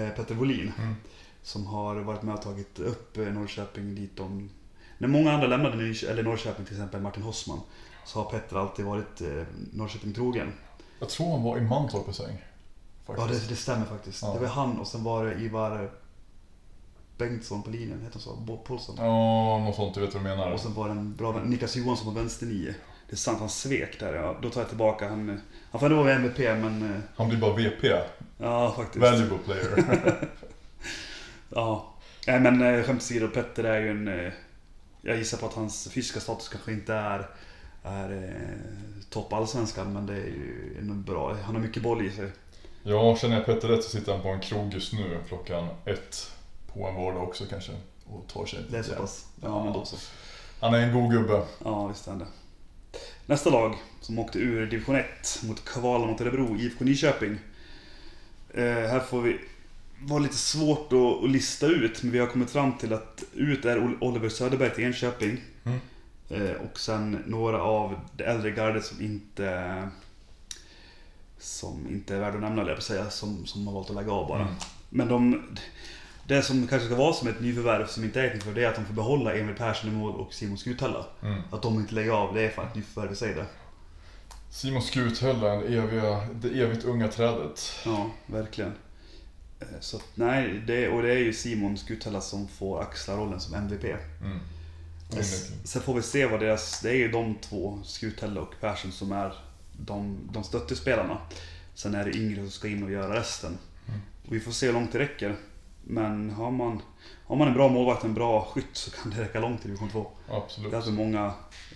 Eh, 0.00 0.10
Petter 0.10 0.34
Wåhlin. 0.34 0.72
Mm. 0.78 0.94
Som 1.42 1.66
har 1.66 1.96
varit 1.96 2.22
med 2.22 2.34
och 2.34 2.42
tagit 2.42 2.78
upp 2.78 3.16
eh, 3.18 3.24
Norrköping 3.24 3.94
dit 3.94 4.16
de 4.16 4.50
när 4.98 5.08
många 5.08 5.32
andra 5.32 5.46
lämnade 5.46 5.76
Norrköping, 6.22 6.64
till 6.64 6.74
exempel 6.74 7.00
Martin 7.00 7.22
Hossman, 7.22 7.60
så 8.04 8.22
har 8.22 8.30
Petter 8.30 8.56
alltid 8.56 8.84
varit 8.84 9.20
eh, 9.20 9.42
Norrköping 9.72 10.12
trogen. 10.14 10.52
Jag 10.98 11.08
tror 11.08 11.32
han 11.32 11.42
var 11.42 11.58
i 11.58 11.60
Mantorp 11.60 12.08
en 12.08 12.14
sväng. 12.14 12.44
Ja, 13.06 13.26
det, 13.26 13.48
det 13.48 13.56
stämmer 13.56 13.86
faktiskt. 13.86 14.22
Ja. 14.22 14.32
Det 14.34 14.38
var 14.40 14.46
han 14.48 14.78
och 14.80 14.86
sen 14.86 15.04
var 15.04 15.24
det 15.24 15.34
Ivar 15.34 15.90
Bengtsson 17.18 17.62
på 17.62 17.70
linjen, 17.70 18.00
heter 18.02 18.12
han 18.12 18.22
så? 18.22 18.56
Paulsson. 18.66 18.94
Ja, 18.98 19.58
något 19.58 19.76
sånt. 19.76 19.94
Du 19.94 20.00
vet 20.00 20.14
vad 20.14 20.22
du 20.24 20.28
menar. 20.28 20.50
Och 20.52 20.60
sen 20.60 20.74
var 20.74 20.84
det 20.88 20.90
en 20.92 21.16
bra 21.16 21.32
vän, 21.32 21.42
Niklas 21.42 21.76
Johansson 21.76 22.14
på 22.14 22.20
vänsternio. 22.20 22.74
Det 23.08 23.14
är 23.14 23.16
sant, 23.16 23.38
han 23.40 23.48
svek 23.48 24.00
där. 24.00 24.14
Ja. 24.14 24.36
Då 24.42 24.50
tar 24.50 24.60
jag 24.60 24.68
tillbaka. 24.68 25.08
Han, 25.08 25.40
han 25.70 25.80
får 25.80 25.86
ändå 25.86 26.02
vara 26.02 26.14
MVP, 26.14 26.38
men 26.38 26.94
eh, 26.94 27.00
Han 27.16 27.28
blir 27.28 27.38
bara 27.38 27.54
VP. 27.56 27.88
ja, 28.38 28.72
faktiskt. 28.76 29.02
Valuable 29.02 29.38
player. 29.38 30.28
Ja. 31.48 31.94
Nej, 32.26 32.40
men 32.40 32.62
eh, 32.62 32.82
skämt 32.84 33.02
åsido, 33.02 33.28
Petter 33.28 33.64
är 33.64 33.80
ju 33.80 33.90
en... 33.90 34.08
eh, 34.08 34.32
Jag 35.02 35.16
gissar 35.18 35.38
på 35.38 35.46
att 35.46 35.54
hans 35.54 35.88
fysiska 35.92 36.20
status 36.20 36.48
kanske 36.48 36.72
inte 36.72 36.94
är, 36.94 37.28
är 37.82 38.12
eh, 38.12 39.02
topp 39.10 39.32
allsvenskan, 39.32 39.92
men 39.92 40.06
det 40.06 40.12
är 40.14 40.26
ju 40.26 40.80
bra. 40.82 41.34
Han 41.44 41.54
har 41.54 41.62
mycket 41.62 41.82
boll 41.82 42.06
i 42.06 42.10
sig. 42.10 42.30
ja, 42.82 43.16
känner 43.16 43.36
jag 43.36 43.46
Petter 43.46 43.68
rätt 43.68 43.84
så 43.84 43.90
sitter 43.90 44.12
han 44.12 44.22
på 44.22 44.28
en 44.28 44.40
krog 44.40 44.72
just 44.74 44.92
nu 44.92 45.18
klockan 45.28 45.68
ett 45.84 46.32
på 46.72 46.86
en 46.86 46.94
vardag 46.94 47.22
också 47.22 47.44
kanske. 47.50 47.72
Och 48.06 48.26
tar 48.28 48.46
sig 48.46 48.58
Det 48.70 48.78
är 48.78 48.82
så 48.82 48.94
pass. 48.94 49.26
Ja, 49.42 49.64
men 49.64 49.72
då 49.72 49.84
så. 49.84 49.96
Han 50.60 50.74
är 50.74 50.78
en 50.78 50.92
god 50.94 51.10
gubbe. 51.12 51.42
Ja, 51.64 51.86
visst 51.86 52.06
är 52.06 52.10
han 52.10 52.18
det. 52.18 52.26
Nästa 53.26 53.50
lag 53.50 53.74
som 54.00 54.18
åkte 54.18 54.38
ur 54.38 54.66
division 54.66 54.96
1 54.96 55.06
mot 55.42 55.64
kvalen 55.64 56.08
mot 56.08 56.20
Örebro, 56.20 56.56
IFK 56.56 56.84
Nyköping. 56.84 57.38
Eh, 58.54 58.62
här 58.64 59.00
får 59.00 59.20
vi 59.22 59.40
vara 60.02 60.18
lite 60.18 60.36
svårt 60.36 60.92
att, 60.92 61.30
lista 61.30 61.66
ut, 61.66 62.02
men 62.02 62.12
vi 62.12 62.18
har 62.18 62.26
kommit 62.26 62.50
fram 62.50 62.78
till 62.78 62.92
att 62.92 63.24
ut 63.34 63.64
är 63.64 63.78
Ol- 63.78 63.98
Oliver 64.00 64.28
Söderberg 64.28 64.74
till 64.74 64.84
Enköping. 64.84 65.40
Mm. 65.64 65.80
Eh, 66.30 66.50
och 66.50 66.80
sen 66.80 67.22
några 67.26 67.62
av 67.62 68.00
det 68.16 68.24
äldre 68.24 68.50
gardet 68.50 68.84
som 68.84 69.00
inte 69.00 69.88
som 71.38 71.86
inte 71.90 72.16
är 72.16 72.20
värda 72.20 72.34
att 72.34 72.40
nämna, 72.42 72.68
jag 72.68 72.82
säga, 72.82 73.10
som, 73.10 73.46
som 73.46 73.66
har 73.66 73.74
valt 73.74 73.90
att 73.90 73.96
lägga 73.96 74.12
av 74.12 74.28
bara. 74.28 74.42
Mm. 74.42 74.54
Men 74.88 75.08
de, 75.08 75.46
det 76.26 76.42
som 76.42 76.66
kanske 76.66 76.86
ska 76.86 76.96
vara 76.96 77.12
som 77.12 77.28
ett 77.28 77.40
nyförvärv 77.40 77.86
som 77.86 78.04
inte 78.04 78.20
är 78.20 78.24
ett 78.24 78.34
nyförvärv, 78.34 78.54
det 78.54 78.64
är 78.64 78.68
att 78.68 78.74
de 78.76 78.84
får 78.84 78.94
behålla 78.94 79.34
Emil 79.34 79.54
Persson 79.54 79.90
i 79.90 79.92
mål 79.92 80.14
och 80.14 80.34
Simon 80.34 80.58
Skuthälla. 80.58 81.06
Mm. 81.22 81.42
Att 81.50 81.62
de 81.62 81.74
inte 81.74 81.94
lägger 81.94 82.10
av, 82.12 82.34
det 82.34 82.42
är 82.42 82.50
fan 82.50 82.66
ett 82.66 82.74
nyförvärv 82.74 83.12
i 83.12 83.16
sig 83.16 83.34
det. 83.34 83.46
Simon 84.50 84.82
Skuthälla, 84.82 85.56
det 85.56 85.76
eviga, 85.76 86.26
det 86.34 86.48
evigt 86.48 86.84
unga 86.84 87.08
trädet. 87.08 87.72
Ja, 87.84 88.10
verkligen. 88.26 88.72
Eh, 89.60 89.66
Så 89.80 89.96
att, 89.96 90.06
nej, 90.14 90.62
det, 90.66 90.88
och 90.88 91.02
det 91.02 91.12
är 91.12 91.18
ju 91.18 91.32
Simon 91.32 91.78
Skuthälla 91.78 92.20
som 92.20 92.48
får 92.48 92.82
axla 92.82 93.16
rollen 93.16 93.40
som 93.40 93.54
MVP. 93.54 93.84
Mm. 93.84 94.38
S- 95.18 95.50
Sen 95.64 95.82
får 95.82 95.94
vi 95.94 96.02
se 96.02 96.26
vad 96.26 96.40
deras, 96.40 96.80
det 96.80 96.90
är 96.90 96.94
ju 96.94 97.10
de 97.10 97.34
två, 97.34 97.80
Skuthälla 97.84 98.40
och 98.40 98.54
Persson, 98.60 98.92
som 98.92 99.12
är 99.12 99.34
de, 99.72 100.18
de 100.32 100.44
stöttespelarna. 100.44 101.18
Sen 101.74 101.94
är 101.94 102.04
det 102.04 102.16
yngre 102.16 102.36
som 102.40 102.50
ska 102.50 102.68
in 102.68 102.82
och 102.82 102.90
göra 102.90 103.20
resten. 103.20 103.58
Mm. 103.88 104.00
Och 104.26 104.34
vi 104.34 104.40
får 104.40 104.52
se 104.52 104.66
hur 104.66 104.72
långt 104.72 104.92
det 104.92 104.98
räcker. 104.98 105.36
Men 105.84 106.30
har 106.30 106.50
man, 106.50 106.82
har 107.26 107.36
man 107.36 107.48
en 107.48 107.54
bra 107.54 107.68
målvakt, 107.68 108.04
en 108.04 108.14
bra 108.14 108.44
skytt, 108.54 108.66
så 108.72 108.90
kan 108.90 109.10
det 109.10 109.22
räcka 109.22 109.40
långt 109.40 109.64
i 109.64 109.68
division 109.68 109.90
2. 109.90 110.10
Absolut. 110.30 110.70
Det 110.70 110.74
är 110.74 110.76
alltså 110.76 110.92
många 110.92 111.32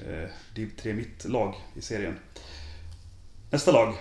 eh, 0.09 0.29
div 0.55 0.71
3 0.83 0.93
mitt-lag 0.93 1.55
i 1.75 1.81
serien. 1.83 2.19
Nästa 3.51 3.73
lag, 3.73 3.95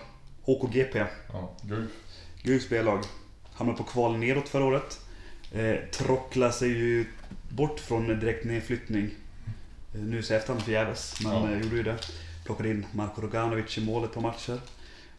HKGP. 0.43 1.05
Ja, 1.33 1.51
gud. 1.61 1.87
Guifs 2.43 2.69
B-lag. 2.69 2.99
Hamnade 3.53 3.77
på 3.77 3.83
kval 3.83 4.17
neråt 4.17 4.49
förra 4.49 4.65
året. 4.65 4.99
Eh, 5.51 5.75
tråcklade 5.91 6.53
sig 6.53 6.69
ju 6.69 7.05
bort 7.49 7.79
från 7.79 8.07
direkt 8.19 8.45
nedflyttning. 8.45 9.09
Eh, 9.95 10.01
nu 10.01 10.23
så 10.23 10.33
efterhand 10.33 10.63
förgäves, 10.63 11.15
men 11.23 11.33
Ja. 11.33 11.51
eh, 11.51 11.61
gjorde 11.61 11.75
ju 11.75 11.83
det. 11.83 11.97
Plockade 12.45 12.69
in 12.69 12.85
Marko 12.91 13.21
Roganovic 13.21 13.77
i 13.77 13.81
målet 13.85 14.13
på 14.13 14.21
matcher. 14.21 14.59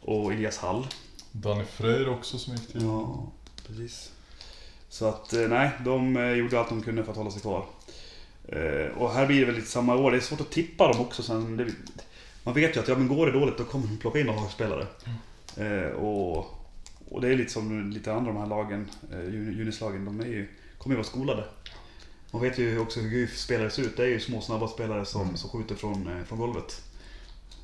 Och 0.01 0.33
Elias 0.33 0.59
Hall. 0.59 0.87
Danny 1.33 1.65
Freyr 1.65 2.09
också 2.09 2.39
som 2.39 2.55
gick 2.55 2.73
till... 2.73 2.83
Ja, 2.83 3.27
precis. 3.67 4.11
Så 4.89 5.09
att, 5.09 5.33
eh, 5.33 5.41
nej, 5.49 5.71
de 5.85 6.15
gjorde 6.37 6.59
allt 6.61 6.69
de 6.69 6.83
kunde 6.83 7.05
för 7.05 7.11
att 7.11 7.17
hålla 7.19 7.31
sig 7.31 7.41
kvar. 7.43 7.67
Och 8.97 9.11
här 9.13 9.27
blir 9.27 9.41
det 9.41 9.47
väl 9.47 9.55
lite 9.55 9.67
samma 9.71 9.95
år. 9.97 10.11
Det 10.11 10.17
är 10.17 10.21
svårt 10.21 10.41
att 10.41 10.51
tippa 10.51 10.89
dem 10.93 11.01
också 11.01 11.23
sen. 11.23 11.57
Det, 11.57 11.67
man 12.45 12.55
vet 12.55 12.77
ju 12.77 12.81
att 12.81 12.89
ja, 12.89 12.95
men 12.97 13.09
går 13.09 13.27
det 13.27 13.33
dåligt 13.33 13.59
då 13.59 13.65
kommer 13.65 13.87
de 13.87 13.97
plocka 13.97 14.19
in 14.21 14.27
några 14.27 14.49
spelare. 14.49 14.87
Eh, 15.57 15.91
och, 15.91 16.37
och 17.11 17.21
det 17.21 17.29
är 17.29 17.37
lite 17.37 17.53
som 17.53 17.91
lite 17.91 18.13
andra 18.13 18.33
de 18.33 18.41
här 18.41 18.47
lagen, 18.47 18.91
juni- 19.13 19.59
junislagen, 19.59 20.05
de 20.05 20.21
är 20.21 20.25
ju, 20.27 20.49
kommer 20.79 20.95
ju 20.95 20.97
vara 20.97 21.07
skolade. 21.07 21.45
Man 22.35 22.43
vet 22.43 22.59
ju 22.59 22.79
också 22.79 23.01
hur 23.01 23.09
GUF 23.11 23.39
spelare 23.39 23.71
ser 23.71 23.83
ut. 23.83 23.97
Det 23.97 24.03
är 24.03 24.07
ju 24.09 24.21
små 24.21 24.41
snabba 24.41 24.69
spelare 24.69 25.05
som, 25.05 25.23
Mm. 25.23 25.37
som 25.37 25.51
skjuter 25.51 25.75
från, 25.75 26.19
eh, 26.19 26.25
från 26.25 26.39
golvet. 26.39 26.83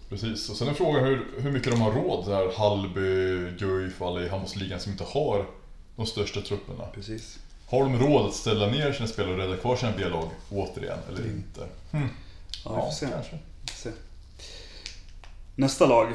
Precis. 0.08 0.48
Och 0.50 0.56
sen 0.56 0.68
är 0.68 0.74
frågan 0.74 1.04
hur, 1.04 1.26
hur 1.38 1.50
mycket 1.52 1.70
de 1.72 1.80
har 1.80 1.92
råd, 1.92 2.26
det 2.28 2.34
här 2.34 2.52
Hallby, 2.56 3.50
Guif 3.58 4.02
och 4.02 4.08
alla 4.08 4.22
i 4.22 4.28
handbollsligan 4.28 4.80
som 4.80 4.92
inte 4.92 5.04
har 5.04 5.46
de 5.96 6.06
största 6.06 6.40
trupperna. 6.40 6.84
Precis. 6.94 7.38
Har 7.66 7.80
de 7.84 7.98
råd 7.98 8.26
att 8.26 8.34
ställa 8.34 8.66
ner 8.66 8.92
sina 8.92 9.08
spelare 9.08 9.32
och 9.32 9.38
rädda 9.38 9.56
kvar 9.56 9.76
sina 9.76 9.92
B-lag 9.96 10.30
återigen, 10.50 10.98
eller 11.08 11.20
Mm. 11.20 11.36
inte? 11.36 11.68
Ja, 11.92 12.00
vi 12.64 12.80
får 12.82 12.90
se. 12.90 13.06
kanske. 13.12 13.38
se. 13.74 13.90
Nästa 15.56 15.86
lag, 15.86 16.12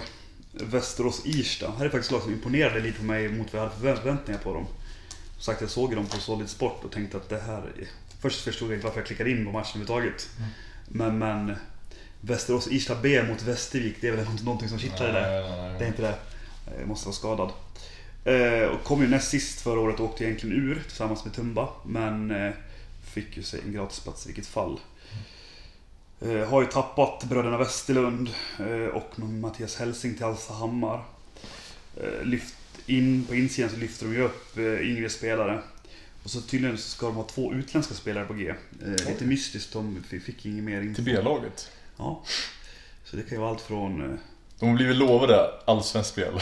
Västerås-Irsta. 0.51 1.71
Här 1.77 1.85
är 1.85 1.89
faktiskt 1.89 2.11
lag 2.11 2.21
som 2.21 2.33
imponerade 2.33 2.79
lite 2.79 2.99
på 2.99 3.05
mig 3.05 3.29
mot 3.29 3.53
vad 3.53 3.61
jag 3.61 3.69
hade 3.69 3.81
för 3.81 3.95
förväntningar 3.95 4.39
på 4.39 4.53
dem. 4.53 4.65
Som 5.35 5.41
sagt, 5.43 5.61
jag 5.61 5.69
såg 5.69 5.95
dem 5.95 6.05
på 6.05 6.17
Solid 6.17 6.49
Sport 6.49 6.83
och 6.83 6.91
tänkte 6.91 7.17
att 7.17 7.29
det 7.29 7.39
här... 7.39 7.63
Först 8.21 8.41
förstod 8.41 8.69
jag 8.69 8.75
inte 8.75 8.85
varför 8.85 8.99
jag 8.99 9.07
klickade 9.07 9.29
in 9.29 9.45
på 9.45 9.51
matchen 9.51 9.81
överhuvudtaget. 9.81 10.29
Mm. 10.37 10.49
Men, 10.87 11.17
men 11.17 11.55
Västerås-Irsta 12.21 12.95
B 13.01 13.23
mot 13.23 13.41
Västervik, 13.41 13.95
det 14.01 14.07
är 14.07 14.11
väl 14.11 14.25
någonting 14.43 14.69
som 14.69 14.79
kittlar 14.79 15.09
i 15.09 15.11
det. 15.11 15.21
Nej, 15.21 15.57
nej. 15.57 15.79
Det 15.79 15.85
är 15.85 15.87
inte 15.87 16.01
det. 16.01 16.15
Jag 16.79 16.87
måste 16.87 17.07
vara 17.07 17.15
skadad. 17.15 17.49
Eh, 18.25 18.67
och 18.67 18.83
kom 18.83 19.01
ju 19.01 19.07
näst 19.07 19.29
sist 19.29 19.61
förra 19.61 19.79
året 19.79 19.99
och 19.99 20.05
åkte 20.05 20.23
egentligen 20.23 20.55
ur 20.55 20.83
tillsammans 20.87 21.25
med 21.25 21.33
Tumba. 21.33 21.69
Men 21.85 22.31
eh, 22.31 22.51
fick 23.03 23.37
ju 23.37 23.43
sig 23.43 23.61
en 23.65 23.73
gratisplats 23.73 24.25
i 24.25 24.29
vilket 24.29 24.47
fall. 24.47 24.79
Eh, 26.21 26.49
har 26.49 26.61
ju 26.61 26.67
tappat 26.67 27.23
bröderna 27.23 27.57
Westerlund 27.57 28.29
och 28.93 29.19
Mattias 29.19 29.75
Helsing 29.75 30.13
till 30.13 30.25
Hallstahammar. 30.25 31.03
Lyft 32.23 32.55
in, 32.85 33.25
på 33.25 33.35
insidan 33.35 33.69
så 33.69 33.77
lyfter 33.77 34.05
de 34.05 34.13
ju 34.13 34.21
upp 34.21 34.57
yngre 34.57 35.09
spelare. 35.09 35.61
Och 36.25 36.31
så 36.31 36.41
tydligen 36.41 36.77
så 36.77 36.89
ska 36.89 37.05
de 37.05 37.15
ha 37.15 37.23
två 37.23 37.53
utländska 37.53 37.93
spelare 37.93 38.25
på 38.25 38.33
G. 38.33 38.49
Eh, 38.49 38.89
lite 39.07 39.25
mystiskt, 39.25 39.73
de 39.73 40.03
fick 40.25 40.45
inget 40.45 40.63
mer 40.63 40.81
info. 40.81 40.95
Till 40.95 41.03
B-laget. 41.03 41.69
Ja. 41.97 42.21
Så 43.03 43.15
det 43.15 43.21
kan 43.21 43.31
ju 43.31 43.37
vara 43.37 43.49
allt 43.49 43.61
från... 43.61 44.01
Eh, 44.11 44.17
De 44.59 44.69
har 44.69 44.75
blivit 44.75 44.95
lovade 44.95 45.49
allsvenskt 45.65 46.11
spel. 46.11 46.33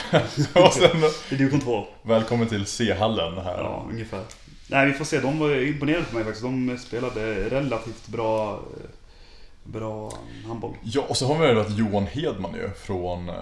och 0.53 0.73
sen 0.73 0.97
i 1.29 1.35
division 1.35 1.59
2. 1.61 1.87
välkommen 2.03 2.47
till 2.47 2.65
C-hallen 2.65 3.33
här. 3.37 3.57
Ja, 3.57 3.87
ungefär. 3.89 4.23
Nej, 4.67 4.87
vi 4.87 4.93
får 4.93 5.05
se. 5.05 5.19
De 5.19 5.39
var 5.39 5.55
imponerade 5.67 6.05
på 6.05 6.15
mig 6.15 6.23
faktiskt. 6.23 6.43
De 6.43 6.77
spelade 6.77 7.49
relativt 7.49 8.07
bra, 8.07 8.53
eh, 8.53 8.89
bra 9.63 10.13
handboll. 10.47 10.75
Ja, 10.83 11.01
och 11.09 11.17
så 11.17 11.33
har 11.33 11.53
vi 11.53 11.59
att 11.59 11.77
Johan 11.77 12.07
Hedman 12.07 12.53
ju 12.53 12.69
från, 12.69 13.29
eh, 13.29 13.35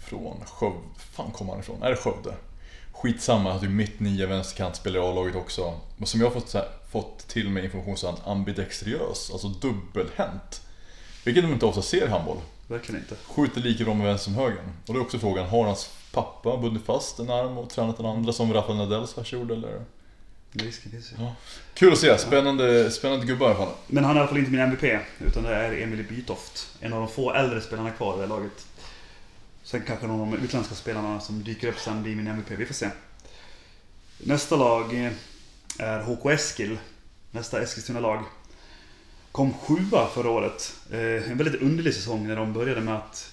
från 0.00 0.36
Skövde. 0.46 0.78
fan 1.16 1.30
kommer 1.30 1.52
han 1.52 1.60
ifrån? 1.60 1.82
Är 1.82 1.90
det 1.90 1.96
Skövde? 1.96 2.34
Skitsamma, 3.02 3.52
att 3.52 3.62
ju 3.62 3.68
mitt 3.68 4.00
nia 4.00 4.26
vänsterkant 4.26 4.76
spelar 4.76 5.00
i 5.00 5.02
A-laget 5.02 5.36
också. 5.36 5.80
Men 5.96 6.06
som 6.06 6.20
jag 6.20 6.26
har 6.26 6.40
fått, 6.40 6.54
här, 6.54 6.68
fått 6.90 7.28
till 7.28 7.48
mig 7.48 7.64
information 7.64 7.96
så 7.96 8.06
är 8.06 8.12
han 8.12 8.38
ambidextriös, 8.38 9.30
alltså 9.32 9.48
dubbelhänt. 9.48 10.60
Vilket 11.24 11.44
de 11.44 11.52
inte 11.52 11.66
ofta 11.66 11.82
ser 11.82 12.06
i 12.06 12.08
handboll. 12.08 12.38
Verkligen 12.68 13.00
inte. 13.00 13.14
Skjuter 13.26 13.60
lika 13.60 13.84
bra 13.84 13.94
med 13.94 14.06
vänster 14.06 14.24
som 14.24 14.34
höger. 14.34 14.62
Och 14.86 14.94
då 14.94 15.00
är 15.00 15.02
också 15.02 15.18
frågan, 15.18 15.46
har 15.46 15.64
hans 15.64 15.90
pappa 16.12 16.56
bundit 16.56 16.86
fast 16.86 17.18
en 17.18 17.30
arm 17.30 17.58
och 17.58 17.70
tränat 17.70 17.96
den 17.96 18.06
andra 18.06 18.32
som 18.32 18.52
Rafael 18.52 18.78
Nadells 18.78 19.14
farsa 19.14 19.36
gjorde 19.36 19.54
eller? 19.54 19.68
Ju. 19.68 19.82
Kul 21.74 21.92
att 21.92 21.98
se, 21.98 22.18
spännande, 22.18 22.90
spännande 22.90 23.26
gubbar 23.26 23.46
i 23.46 23.50
alla 23.50 23.58
fall. 23.58 23.74
Men 23.86 24.04
han 24.04 24.16
är 24.16 24.20
i 24.20 24.20
alla 24.20 24.28
fall 24.28 24.38
inte 24.38 24.50
min 24.50 24.60
MVP. 24.60 25.00
Utan 25.26 25.42
det 25.42 25.54
är 25.54 25.82
Emil 25.82 26.04
Bytoft. 26.08 26.68
En 26.80 26.92
av 26.92 26.98
de 26.98 27.08
få 27.08 27.32
äldre 27.32 27.60
spelarna 27.60 27.90
kvar 27.90 28.18
i 28.18 28.20
det 28.20 28.26
laget. 28.26 28.66
Sen 29.66 29.82
kanske 29.86 30.06
någon 30.06 30.20
av 30.20 30.38
de 30.38 30.44
utländska 30.44 30.74
spelarna 30.74 31.20
som 31.20 31.44
dyker 31.44 31.68
upp 31.68 31.78
sen 31.78 32.02
blir 32.02 32.16
min 32.16 32.26
MVP. 32.26 32.50
Vi 32.50 32.66
får 32.66 32.74
se. 32.74 32.90
Nästa 34.18 34.56
lag 34.56 35.04
eh, 35.04 35.12
är 35.78 36.02
HK 36.02 36.26
Eskil. 36.30 36.78
Nästa 37.30 37.62
Eskilstuna-lag. 37.62 38.24
Kom 39.32 39.54
sjua 39.54 40.06
förra 40.06 40.30
året. 40.30 40.74
Eh, 40.90 41.30
En 41.30 41.38
väldigt 41.38 41.62
underlig 41.62 41.94
säsong 41.94 42.28
när 42.28 42.36
de 42.36 42.52
började 42.52 42.80
med 42.80 42.94
att, 42.96 43.32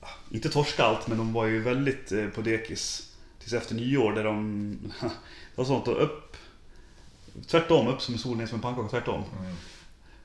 ah, 0.00 0.08
inte 0.30 0.48
torska 0.50 0.84
allt, 0.84 1.06
men 1.06 1.18
de 1.18 1.32
var 1.32 1.46
ju 1.46 1.62
väldigt 1.62 2.12
eh, 2.12 2.26
på 2.26 2.40
dekis. 2.40 3.12
Tills 3.38 3.52
efter 3.52 3.74
nyår 3.74 4.12
där 4.12 4.24
de, 4.24 4.76
det 5.00 5.10
var 5.54 5.64
sånt 5.64 5.88
att 5.88 5.96
upp, 5.96 6.36
tvärtom, 7.46 7.88
upp 7.88 8.02
som 8.02 8.14
en 8.14 8.20
sol, 8.20 8.36
ner 8.36 8.46
som 8.46 8.54
en 8.54 8.62
pannkaka, 8.62 8.88
tvärtom. 8.88 9.24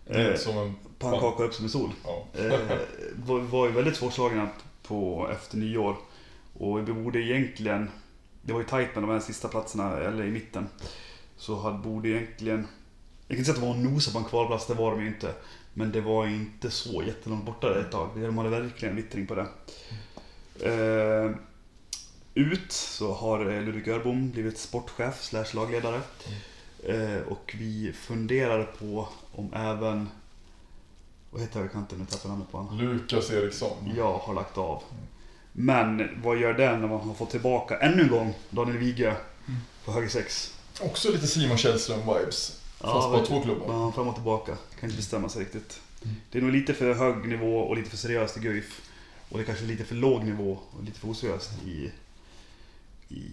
Är 0.07 0.31
Eh, 0.31 0.37
som 0.37 0.57
en... 0.57 0.75
Pannkaka 0.99 1.43
upp 1.43 1.53
som 1.53 1.65
en 1.65 1.71
sol. 1.71 1.91
Ja. 2.03 2.25
Eh, 2.39 2.77
var, 3.25 3.39
var 3.39 3.65
ju 3.65 3.71
väldigt 3.71 3.95
svårslagna 3.95 4.49
på 4.87 5.29
efter 5.31 5.57
nyår. 5.57 5.97
Och 6.53 6.89
vi 6.89 6.93
borde 6.93 7.19
egentligen, 7.19 7.89
det 8.41 8.53
var 8.53 8.59
ju 8.59 8.65
tajt 8.65 8.95
med 8.95 9.03
de 9.03 9.09
här 9.09 9.19
sista 9.19 9.47
platserna, 9.47 9.97
eller 9.97 10.23
i 10.23 10.31
mitten. 10.31 10.67
Så 11.37 11.59
hade, 11.59 11.77
borde 11.77 12.09
egentligen 12.09 12.67
Jag 13.27 13.37
kan 13.37 13.37
inte 13.37 13.45
säga 13.45 13.53
att 13.53 13.61
de 13.61 13.67
var 13.67 13.87
och 13.87 13.93
nosade 13.93 14.13
på 14.13 14.19
en 14.19 14.25
kvalplats, 14.25 14.67
det 14.67 14.73
var 14.73 14.91
de 14.91 15.01
ju 15.01 15.07
inte. 15.07 15.33
Men 15.73 15.91
det 15.91 16.01
var 16.01 16.27
inte 16.27 16.71
så 16.71 17.03
jättelångt 17.03 17.45
borta 17.45 17.79
ett 17.79 17.91
tag. 17.91 18.09
De 18.15 18.37
hade 18.37 18.49
verkligen 18.49 18.95
vittring 18.95 19.27
på 19.27 19.35
det. 19.35 19.47
Eh, 20.59 21.31
ut 22.33 22.71
så 22.71 23.13
har 23.13 23.51
eh, 23.51 23.61
Ludvig 23.61 23.87
Örbom 23.87 24.31
blivit 24.31 24.57
sportchef 24.57 25.23
slash 25.23 25.45
lagledare. 25.53 26.01
Eh, 26.87 27.21
och 27.27 27.55
vi 27.59 27.93
funderar 27.93 28.63
på 28.63 29.09
om 29.31 29.53
även... 29.53 30.09
Vad 31.35 31.41
heter 31.43 31.59
högerkanten? 31.59 31.99
Nu 31.99 32.05
tappar 32.05 32.29
namnet 32.29 32.51
på 32.51 32.57
honom. 32.57 32.77
Lukas 32.77 33.31
Eriksson. 33.31 33.93
Jag 33.97 34.17
har 34.17 34.33
lagt 34.33 34.57
av. 34.57 34.83
Men 35.51 36.21
vad 36.23 36.37
gör 36.37 36.53
det 36.53 36.77
när 36.77 36.87
man 36.87 36.99
har 36.99 37.13
fått 37.13 37.29
tillbaka 37.29 37.79
ännu 37.79 38.01
en 38.03 38.09
gång 38.09 38.33
Daniel 38.49 38.77
Wige 38.77 39.15
på 39.85 39.91
höger 39.91 40.09
sex? 40.09 40.53
Också 40.81 41.11
lite 41.11 41.27
Simon 41.27 41.57
Källström-vibes. 41.57 42.59
Fast 42.79 42.81
bara 42.81 43.17
verkligen. 43.17 43.41
två 43.41 43.47
klubbar. 43.47 43.73
Ja, 43.73 43.91
fram 43.91 44.07
och 44.07 44.15
tillbaka. 44.15 44.57
Kan 44.79 44.89
inte 44.89 44.97
bestämma 44.97 45.29
sig 45.29 45.41
riktigt. 45.41 45.81
Det 46.31 46.37
är 46.37 46.41
nog 46.41 46.51
lite 46.51 46.73
för 46.73 46.93
hög 46.93 47.27
nivå 47.27 47.59
och 47.59 47.77
lite 47.77 47.89
för 47.89 47.97
seriöst 47.97 48.37
i 48.37 48.39
Guif. 48.39 48.81
Och 49.29 49.37
det 49.37 49.43
är 49.43 49.45
kanske 49.45 49.65
lite 49.65 49.83
för 49.83 49.95
låg 49.95 50.23
nivå 50.23 50.59
och 50.77 50.83
lite 50.83 50.99
för 50.99 51.09
oseriöst 51.09 51.51
i, 51.65 51.91
i 53.09 53.23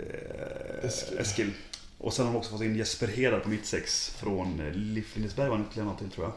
eh, 0.00 0.88
Eskil. 0.88 1.18
Eskil. 1.18 1.50
Och 1.98 2.12
sen 2.12 2.26
har 2.26 2.32
de 2.32 2.38
också 2.38 2.50
fått 2.50 2.62
in 2.62 2.76
Jesper 2.76 3.06
Hedar 3.06 3.40
på 3.40 3.48
mitt 3.48 3.66
sex 3.66 4.10
från 4.10 4.70
Lindesberg 4.74 5.48
var 5.48 5.56
han 5.56 5.66
utlånad 5.70 5.98
till 5.98 6.10
tror 6.10 6.26
jag. 6.26 6.34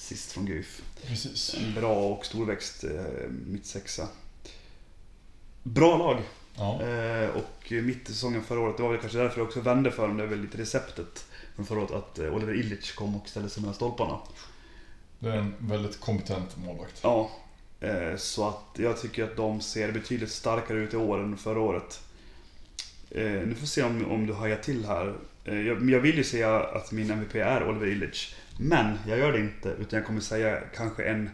Sist 0.00 0.32
från 0.32 0.46
Guif. 0.46 0.82
Precis. 1.06 1.54
En 1.54 1.74
bra 1.74 1.94
och 1.94 2.26
storväxt 2.26 2.84
eh, 2.84 3.30
mitt 3.46 3.66
sexa. 3.66 4.08
Bra 5.62 5.98
lag. 5.98 6.22
Ja. 6.56 6.82
Eh, 6.82 7.28
och 7.28 7.72
mitt 7.72 8.10
i 8.10 8.12
säsongen 8.12 8.42
förra 8.42 8.60
året, 8.60 8.76
det 8.76 8.82
var 8.82 8.90
väl 8.90 9.00
kanske 9.00 9.18
därför 9.18 9.38
jag 9.38 9.46
också 9.46 9.60
vände 9.60 9.90
för 9.90 10.08
dem, 10.08 10.16
det 10.16 10.22
är 10.22 10.26
väl 10.26 10.40
lite 10.40 10.58
receptet 10.58 11.24
från 11.54 11.66
förra 11.66 11.78
året, 11.80 11.90
att 11.90 12.18
eh, 12.18 12.34
Oliver 12.34 12.54
Illich 12.54 12.94
kom 12.94 13.16
och 13.16 13.28
ställde 13.28 13.50
sig 13.50 13.60
mellan 13.60 13.74
stolparna. 13.74 14.18
Det 15.18 15.28
är 15.28 15.36
en 15.36 15.54
väldigt 15.58 16.00
kompetent 16.00 16.56
målvakt. 16.56 17.00
Ja, 17.02 17.30
så 18.16 18.48
att 18.48 18.78
jag 18.78 19.00
tycker 19.00 19.24
att 19.24 19.36
de 19.36 19.60
ser 19.60 19.92
betydligt 19.92 20.30
starkare 20.30 20.78
ut 20.78 20.94
i 20.94 20.96
år 20.96 21.18
än 21.18 21.36
förra 21.36 21.60
året. 21.60 22.00
Eh, 23.10 23.22
nu 23.46 23.54
får 23.54 23.60
vi 23.60 23.66
se 23.66 23.82
om, 23.82 24.10
om 24.10 24.26
du 24.26 24.32
hajar 24.32 24.56
till 24.56 24.84
här. 24.84 25.14
Eh, 25.44 25.60
jag, 25.60 25.90
jag 25.90 26.00
vill 26.00 26.16
ju 26.16 26.24
säga 26.24 26.60
att 26.60 26.92
min 26.92 27.10
MVP 27.10 27.34
är 27.34 27.68
Oliver 27.68 27.86
Illich. 27.86 28.34
Men 28.58 28.98
jag 29.08 29.18
gör 29.18 29.32
det 29.32 29.38
inte, 29.40 29.68
utan 29.68 29.96
jag 29.98 30.06
kommer 30.06 30.20
säga 30.20 30.60
kanske 30.76 31.04
en 31.04 31.30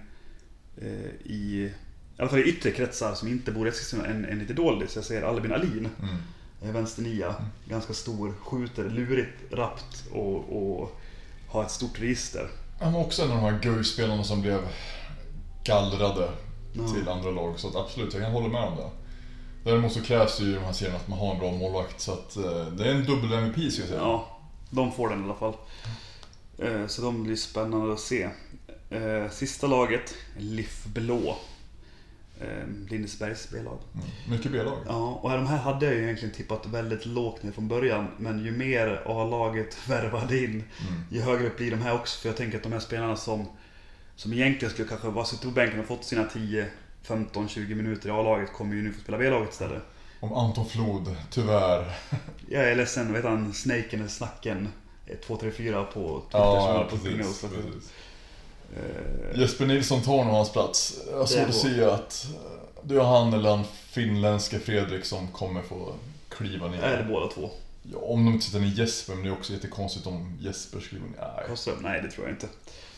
eh, 0.82 1.10
i, 1.24 1.72
i 2.18 2.20
alla 2.20 2.28
fall 2.28 2.38
i 2.38 2.42
yttre 2.42 2.70
kretsar 2.70 3.14
som 3.14 3.28
inte 3.28 3.52
bor 3.52 3.66
i 3.66 3.70
Eskilstuna, 3.70 4.06
en, 4.06 4.24
en 4.24 4.38
lite 4.38 4.52
dålig. 4.52 4.90
Så 4.90 4.98
jag 4.98 5.04
säger 5.04 5.22
Albin 5.22 5.52
Alin. 5.52 5.88
Mm. 6.02 6.16
Eh, 6.62 6.70
Vänster 6.72 7.02
nia, 7.02 7.34
ganska 7.68 7.92
stor, 7.92 8.32
skjuter 8.40 8.90
lurigt, 8.90 9.52
rappt 9.52 10.04
och, 10.12 10.36
och 10.78 11.00
har 11.48 11.62
ett 11.64 11.70
stort 11.70 12.00
register. 12.00 12.48
Han 12.80 12.92
var 12.92 13.00
också 13.00 13.22
en 13.22 13.30
av 13.30 13.36
de 13.36 13.42
här 13.52 13.60
GUI-spelarna 13.62 14.24
som 14.24 14.42
blev 14.42 14.60
gallrade 15.64 16.28
Ja. 16.72 16.88
till 16.88 17.08
andra 17.08 17.30
lag. 17.30 17.58
Så 17.58 17.78
absolut, 17.78 18.14
jag 18.14 18.22
kan 18.22 18.32
hålla 18.32 18.48
med 18.48 18.60
om 18.62 18.76
det. 18.76 18.90
Däremot 19.66 19.92
så 19.92 20.02
krävs 20.02 20.38
det 20.38 20.44
ju 20.44 20.50
i 20.50 20.54
de 20.54 20.64
här 20.64 20.72
serierna 20.72 20.96
att 20.98 21.08
man 21.08 21.18
har 21.18 21.32
en 21.32 21.38
bra 21.38 21.52
målvakt. 21.52 22.00
Så 22.00 22.12
att 22.12 22.36
eh, 22.36 22.66
det 22.66 22.84
är 22.88 22.94
en 22.94 23.04
dubbel 23.04 23.32
MVP 23.32 23.54
ska 23.72 23.82
jag 23.82 23.88
säga. 23.88 24.00
Ja, 24.00 24.38
de 24.70 24.92
får 24.92 25.08
den 25.08 25.20
i 25.20 25.24
alla 25.24 25.34
fall. 25.34 25.54
Eh, 26.58 26.86
Så 26.86 27.02
de 27.02 27.22
blir 27.24 27.36
spännande 27.36 27.92
att 27.92 28.00
se. 28.00 28.22
Eh, 28.90 29.30
Sista 29.30 29.66
laget, 29.66 30.14
LIF 30.38 30.84
Blå. 30.84 31.36
Lindesbergs 32.90 33.48
B-lag. 33.52 33.78
Mm. 33.94 34.06
Mycket 34.30 34.52
B-lag. 34.52 34.78
Ja, 34.86 35.18
och 35.22 35.30
de 35.30 35.46
här 35.46 35.56
hade 35.58 35.86
jag 35.86 35.94
ju 35.94 36.02
egentligen 36.02 36.34
tippat 36.34 36.66
väldigt 36.66 37.06
lågt 37.06 37.42
ner 37.42 37.52
från 37.52 37.68
början. 37.68 38.06
Men 38.18 38.44
ju 38.44 38.50
mer 38.52 39.02
A-laget 39.06 39.76
värvade 39.88 40.38
in, 40.38 40.50
Mm. 40.50 40.64
ju 41.10 41.20
högre 41.20 41.46
upp 41.46 41.56
blir 41.56 41.70
de 41.70 41.76
här 41.76 41.94
också. 41.94 42.20
För 42.20 42.28
jag 42.28 42.36
tänker 42.36 42.56
att 42.56 42.62
de 42.62 42.72
här 42.72 42.80
spelarna 42.80 43.16
som, 43.16 43.46
som 44.16 44.32
egentligen 44.32 44.74
skulle 44.74 44.88
kanske 44.88 45.08
vara 45.08 45.24
suttit 45.24 45.44
på 45.44 45.50
bänken 45.50 45.80
och 45.80 45.86
fått 45.86 46.04
sina 46.04 46.24
10, 46.24 46.66
15, 47.06 47.48
20 47.48 47.74
minuter 47.74 48.08
i 48.08 48.12
A-laget 48.12 48.52
kommer 48.52 48.74
ju 48.74 48.82
nu 48.82 48.92
få 48.92 49.00
spela 49.00 49.18
B-laget 49.18 49.50
istället. 49.50 49.82
Om 50.20 50.32
Anton 50.32 50.66
Flod, 50.68 51.16
tyvärr. 51.30 51.96
Jag 52.48 52.70
är 52.70 52.76
ledsen, 52.76 53.12
vet 53.12 53.24
han, 53.24 53.54
Snaken 53.54 54.00
eller 54.00 54.08
Snacken? 54.08 54.68
234 55.26 55.84
på 55.84 56.20
Twitter 56.20 56.38
som 56.38 56.40
Ja, 56.40 56.60
håller 56.60 56.80
ja 56.80 56.88
på 56.90 56.96
springa 56.96 57.24
precis. 57.24 57.92
Eh, 58.76 59.40
Jesper 59.40 59.66
Nilsson 59.66 60.02
tar 60.02 60.24
nog 60.24 60.34
hans 60.34 60.52
plats. 60.52 60.98
Jag 61.10 61.16
har 61.16 61.36
är 61.36 61.46
att 61.48 61.54
se 61.54 61.84
att 61.84 62.26
eh, 62.34 62.82
det 62.82 62.94
är 62.94 63.00
han 63.00 63.32
eller 63.32 63.50
han 63.50 63.64
finländske 63.90 64.58
Fredrik 64.58 65.04
som 65.04 65.28
kommer 65.28 65.62
få 65.62 65.94
kliva 66.28 66.68
ner. 66.68 66.82
Är 66.82 66.96
det 66.96 67.04
båda 67.04 67.28
två? 67.28 67.50
Ja, 67.82 67.98
om 67.98 68.24
de 68.24 68.34
inte 68.34 68.46
sätter 68.46 68.60
ner 68.60 68.72
Jesper, 68.72 69.14
men 69.14 69.22
det 69.24 69.28
är 69.28 69.32
också 69.32 69.52
jättekonstigt 69.52 70.06
om 70.06 70.38
Jesper 70.40 70.80
skriver 70.80 71.06
ner. 71.06 71.16
Nej. 71.36 71.44
Karlström? 71.46 71.76
Nej, 71.80 72.02
det 72.02 72.10
tror 72.10 72.26
jag 72.26 72.34
inte. 72.34 72.48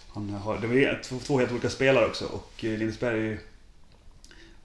Han 0.09 0.31
har, 0.31 0.59
det 0.59 0.66
var 0.66 1.03
två, 1.03 1.16
två 1.27 1.38
helt 1.38 1.53
olika 1.53 1.71
spelare 1.71 2.07
också 2.07 2.25
och 2.25 2.64
eh, 2.64 2.79
Lindesberg 2.79 3.38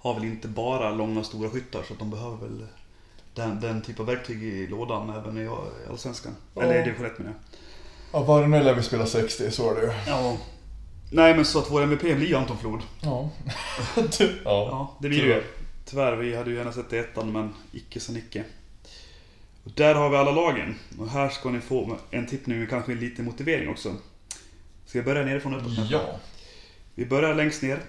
har 0.04 0.14
väl 0.14 0.24
inte 0.24 0.48
bara 0.48 0.92
långa 0.92 1.24
stora 1.24 1.50
skyttar 1.50 1.84
så 1.84 1.94
att 1.94 2.00
de 2.00 2.10
behöver 2.10 2.38
väl 2.38 2.66
den, 3.34 3.60
den 3.60 3.82
typ 3.82 4.00
av 4.00 4.06
verktyg 4.06 4.44
i 4.44 4.68
lådan 4.68 5.10
även 5.10 5.38
i 5.38 5.50
Allsvenskan. 5.90 6.36
Ja. 6.56 6.62
Eller 6.62 6.82
i 6.82 6.84
division 6.84 7.06
1 7.06 7.20
menar 7.20 7.32
jag. 7.32 7.60
Ja, 8.22 8.24
Varne 8.24 8.64
lär 8.64 8.74
vi 8.74 8.84
spela 8.84 9.06
60, 9.06 9.52
så 9.52 9.72
är 9.72 9.76
det 9.76 9.82
ju. 9.82 9.92
Ja. 10.08 10.38
Nej 11.12 11.36
men 11.36 11.46
så 11.46 11.60
att 11.60 11.72
vår 11.72 11.82
MVP 11.82 12.02
blir 12.02 12.36
Anton 12.36 12.58
Flod. 12.58 12.82
Ja. 13.02 13.30
ja. 14.20 14.26
Ja, 14.44 14.98
det 15.00 15.10
blir 15.10 15.22
det 15.22 15.28
ju. 15.28 15.44
Tyvärr, 15.86 16.16
vi 16.16 16.36
hade 16.36 16.50
ju 16.50 16.56
gärna 16.56 16.72
sett 16.72 16.90
det 16.90 16.96
i 16.96 17.00
ettan 17.00 17.32
men 17.32 17.54
icke 17.72 18.00
så 18.00 18.12
nicke. 18.12 18.44
Och 19.64 19.72
där 19.76 19.96
har 19.96 20.10
vi 20.10 20.18
alla 20.18 20.32
lagen. 20.32 20.76
Och 21.00 21.10
här 21.10 21.30
ska 21.30 21.50
ni 21.50 21.60
få 21.60 21.98
en 22.12 22.28
tippning 22.28 22.60
med 22.60 22.70
kanske 22.70 22.96
lite 22.96 23.22
motivering 23.22 23.70
också. 23.70 23.96
Ska 24.86 24.98
jag 24.98 25.06
börja 25.06 25.26
nerifrån 25.26 25.54
och 25.54 25.62
uppåt? 25.62 25.92
Ja. 25.92 26.20
Vi 26.96 27.06
börjar 27.06 27.36
längst 27.36 27.62
ner. 27.62 27.80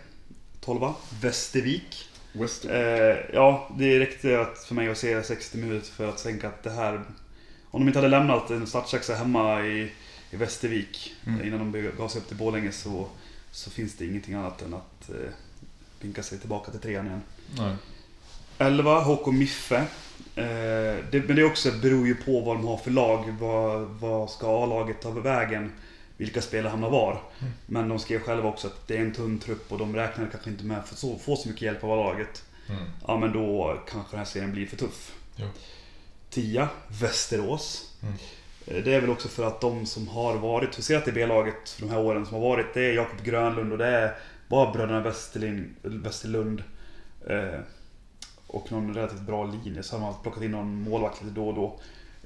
12 0.64 0.92
Västervik. 1.20 2.08
Eh, 2.64 3.16
ja, 3.32 3.70
det 3.78 4.00
räckte 4.00 4.40
att, 4.40 4.58
för 4.58 4.74
mig 4.74 4.88
att 4.88 4.98
se 4.98 5.22
60 5.22 5.58
minuter 5.58 5.92
för 5.92 6.08
att 6.08 6.22
tänka 6.22 6.48
att 6.48 6.62
det 6.62 6.70
här... 6.70 7.00
Om 7.70 7.80
de 7.80 7.86
inte 7.86 7.98
hade 7.98 8.08
lämnat 8.08 8.50
en 8.50 8.66
startsexa 8.66 9.14
hemma 9.14 9.66
i, 9.66 9.92
i 10.30 10.36
Västervik 10.36 11.14
Mm. 11.26 11.46
innan 11.46 11.72
de 11.72 11.90
gav 11.98 12.08
sig 12.08 12.20
upp 12.20 12.28
till 12.28 12.36
Borlänge 12.36 12.72
så, 12.72 13.06
så 13.50 13.70
finns 13.70 13.96
det 13.96 14.06
ingenting 14.06 14.34
annat 14.34 14.62
än 14.62 14.74
att 14.74 15.10
eh, 15.10 15.30
vinka 16.00 16.22
sig 16.22 16.38
tillbaka 16.38 16.70
till 16.70 16.80
trean 16.80 17.06
igen. 17.06 17.22
Nej. 17.58 17.76
11, 18.58 19.00
HK 19.00 19.26
Miffe. 19.26 19.76
Eh, 20.36 20.44
det, 21.10 21.24
men 21.26 21.36
det 21.36 21.44
också 21.44 21.70
beror 21.82 22.06
ju 22.06 22.14
på 22.14 22.40
vad 22.40 22.56
de 22.56 22.66
har 22.66 22.76
för 22.76 22.90
lag. 22.90 23.36
Vad, 23.40 23.80
vad 23.80 24.30
ska 24.30 24.64
A-laget 24.64 25.00
ta 25.02 25.10
vägen? 25.10 25.72
Vilka 26.16 26.42
spelare 26.42 26.70
hamnar 26.70 26.90
var? 26.90 27.10
Mm. 27.40 27.52
Men 27.66 27.88
de 27.88 27.98
skrev 27.98 28.20
själva 28.20 28.48
också 28.48 28.66
att 28.66 28.86
det 28.88 28.96
är 28.96 29.00
en 29.00 29.12
tunn 29.14 29.38
trupp 29.38 29.72
och 29.72 29.78
de 29.78 29.96
räknar 29.96 30.28
kanske 30.30 30.50
inte 30.50 30.64
med 30.64 30.78
att 30.78 30.88
få 30.88 30.94
så, 30.94 31.18
få 31.18 31.36
så 31.36 31.48
mycket 31.48 31.62
hjälp 31.62 31.84
av 31.84 31.90
A-laget. 31.90 32.44
Mm. 32.68 32.82
Ja 33.06 33.16
men 33.16 33.32
då 33.32 33.78
kanske 33.88 34.10
den 34.10 34.18
här 34.18 34.24
serien 34.26 34.52
blir 34.52 34.66
för 34.66 34.76
tuff. 34.76 35.14
Ja. 35.36 35.46
10, 36.30 36.68
Västerås. 37.00 37.92
Mm. 38.02 38.14
Eh, 38.66 38.84
Det 38.84 38.94
är 38.94 39.00
väl 39.00 39.10
också 39.10 39.28
för 39.28 39.46
att 39.46 39.60
de 39.60 39.86
som 39.86 40.08
har 40.08 40.36
varit, 40.36 40.78
huserat 40.78 41.08
i 41.08 41.12
B-laget 41.12 41.68
för 41.70 41.82
de 41.82 41.90
här 41.90 42.00
åren 42.00 42.26
som 42.26 42.34
har 42.34 42.42
varit, 42.42 42.74
det 42.74 42.80
är 42.84 42.92
Jakob 42.92 43.22
Grönlund 43.24 43.72
och 43.72 43.78
det 43.78 43.86
är 43.86 44.16
bara 44.48 44.72
bröderna 44.72 45.00
Westerlund. 45.82 46.62
Eh, 47.28 47.60
och 48.46 48.72
någon 48.72 48.94
relativt 48.94 49.20
bra 49.20 49.44
linje, 49.44 49.82
så 49.82 49.96
har 49.96 50.00
man 50.00 50.22
plockat 50.22 50.42
in 50.42 50.50
någon 50.50 50.82
målvakt 50.82 51.22
lite 51.22 51.34
då 51.34 51.48
och 51.48 51.54
då. 51.54 51.80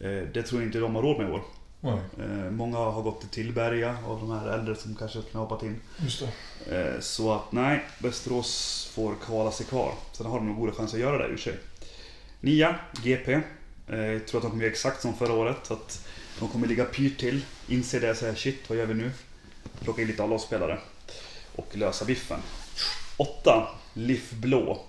Eh, 0.06 0.22
det 0.34 0.42
tror 0.42 0.60
jag 0.60 0.68
inte 0.68 0.78
de 0.78 0.94
har 0.94 1.02
råd 1.02 1.18
med 1.18 1.28
i 1.28 1.32
år. 1.32 1.42
Eh, 2.18 2.50
många 2.50 2.76
har 2.78 3.02
gått 3.02 3.20
till 3.20 3.28
Tillberga 3.28 3.96
av 4.06 4.20
de 4.20 4.30
här 4.30 4.48
äldre 4.48 4.76
som 4.76 4.94
kanske 4.94 5.22
kan 5.22 5.40
hoppat 5.40 5.62
in. 5.62 5.80
just 5.98 6.22
det. 6.66 6.76
Eh, 6.94 7.00
Så 7.00 7.32
att 7.34 7.52
nej, 7.52 7.84
Västerås 7.98 8.90
får 8.94 9.14
kvala 9.24 9.52
sig 9.52 9.66
kvar. 9.66 9.92
Sen 10.12 10.26
har 10.26 10.36
de 10.38 10.46
nog 10.46 10.56
goda 10.56 10.72
chanser 10.72 10.96
att 10.96 11.02
göra 11.02 11.18
det 11.28 11.32
i 11.32 11.36
och 11.36 11.40
sig. 11.40 11.54
Nia, 12.40 12.74
GP. 13.02 13.32
Eh, 13.88 13.98
Jag 13.98 14.26
tror 14.26 14.38
att 14.38 14.42
de 14.42 14.50
kommer 14.50 14.62
göra 14.64 14.72
exakt 14.72 15.02
som 15.02 15.14
förra 15.14 15.32
året. 15.32 15.70
Att 15.70 16.06
de 16.38 16.48
kommer 16.48 16.66
ligga 16.66 16.84
pyrt 16.84 17.18
till, 17.20 17.44
inse 17.68 17.98
det 17.98 18.10
och 18.10 18.16
säga 18.16 18.34
shit, 18.34 18.68
vad 18.68 18.78
gör 18.78 18.86
vi 18.86 18.94
nu? 18.94 19.10
Plocka 19.80 20.02
in 20.02 20.08
lite 20.08 20.22
A-lagsspelare. 20.24 20.78
Och 21.56 21.76
lösa 21.76 22.04
biffen. 22.04 22.40
8, 23.16 23.68
LIF 23.94 24.30
Blå. 24.32 24.80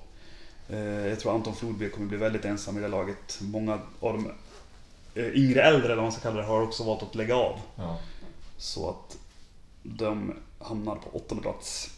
Eh, 0.69 0.79
Jag 0.79 1.19
tror 1.19 1.35
Anton 1.35 1.55
Flodby 1.55 1.89
kommer 1.89 2.07
bli 2.07 2.17
väldigt 2.17 2.45
ensam 2.45 2.77
i 2.77 2.81
det 2.81 2.87
laget. 2.87 3.39
Många 3.41 3.73
av 3.99 4.13
de 4.13 4.31
yngre 5.19 5.61
äldre, 5.61 5.85
eller 5.85 5.95
vad 5.95 6.03
man 6.03 6.11
ska 6.11 6.21
kalla 6.21 6.41
det, 6.41 6.47
har 6.47 6.61
också 6.61 6.83
valt 6.83 7.03
att 7.03 7.15
lägga 7.15 7.35
av. 7.35 7.59
Ja. 7.75 7.99
Så 8.57 8.89
att 8.89 9.17
de 9.83 10.33
hamnar 10.59 10.95
på 10.95 11.09
åttonde 11.17 11.41
plats. 11.43 11.89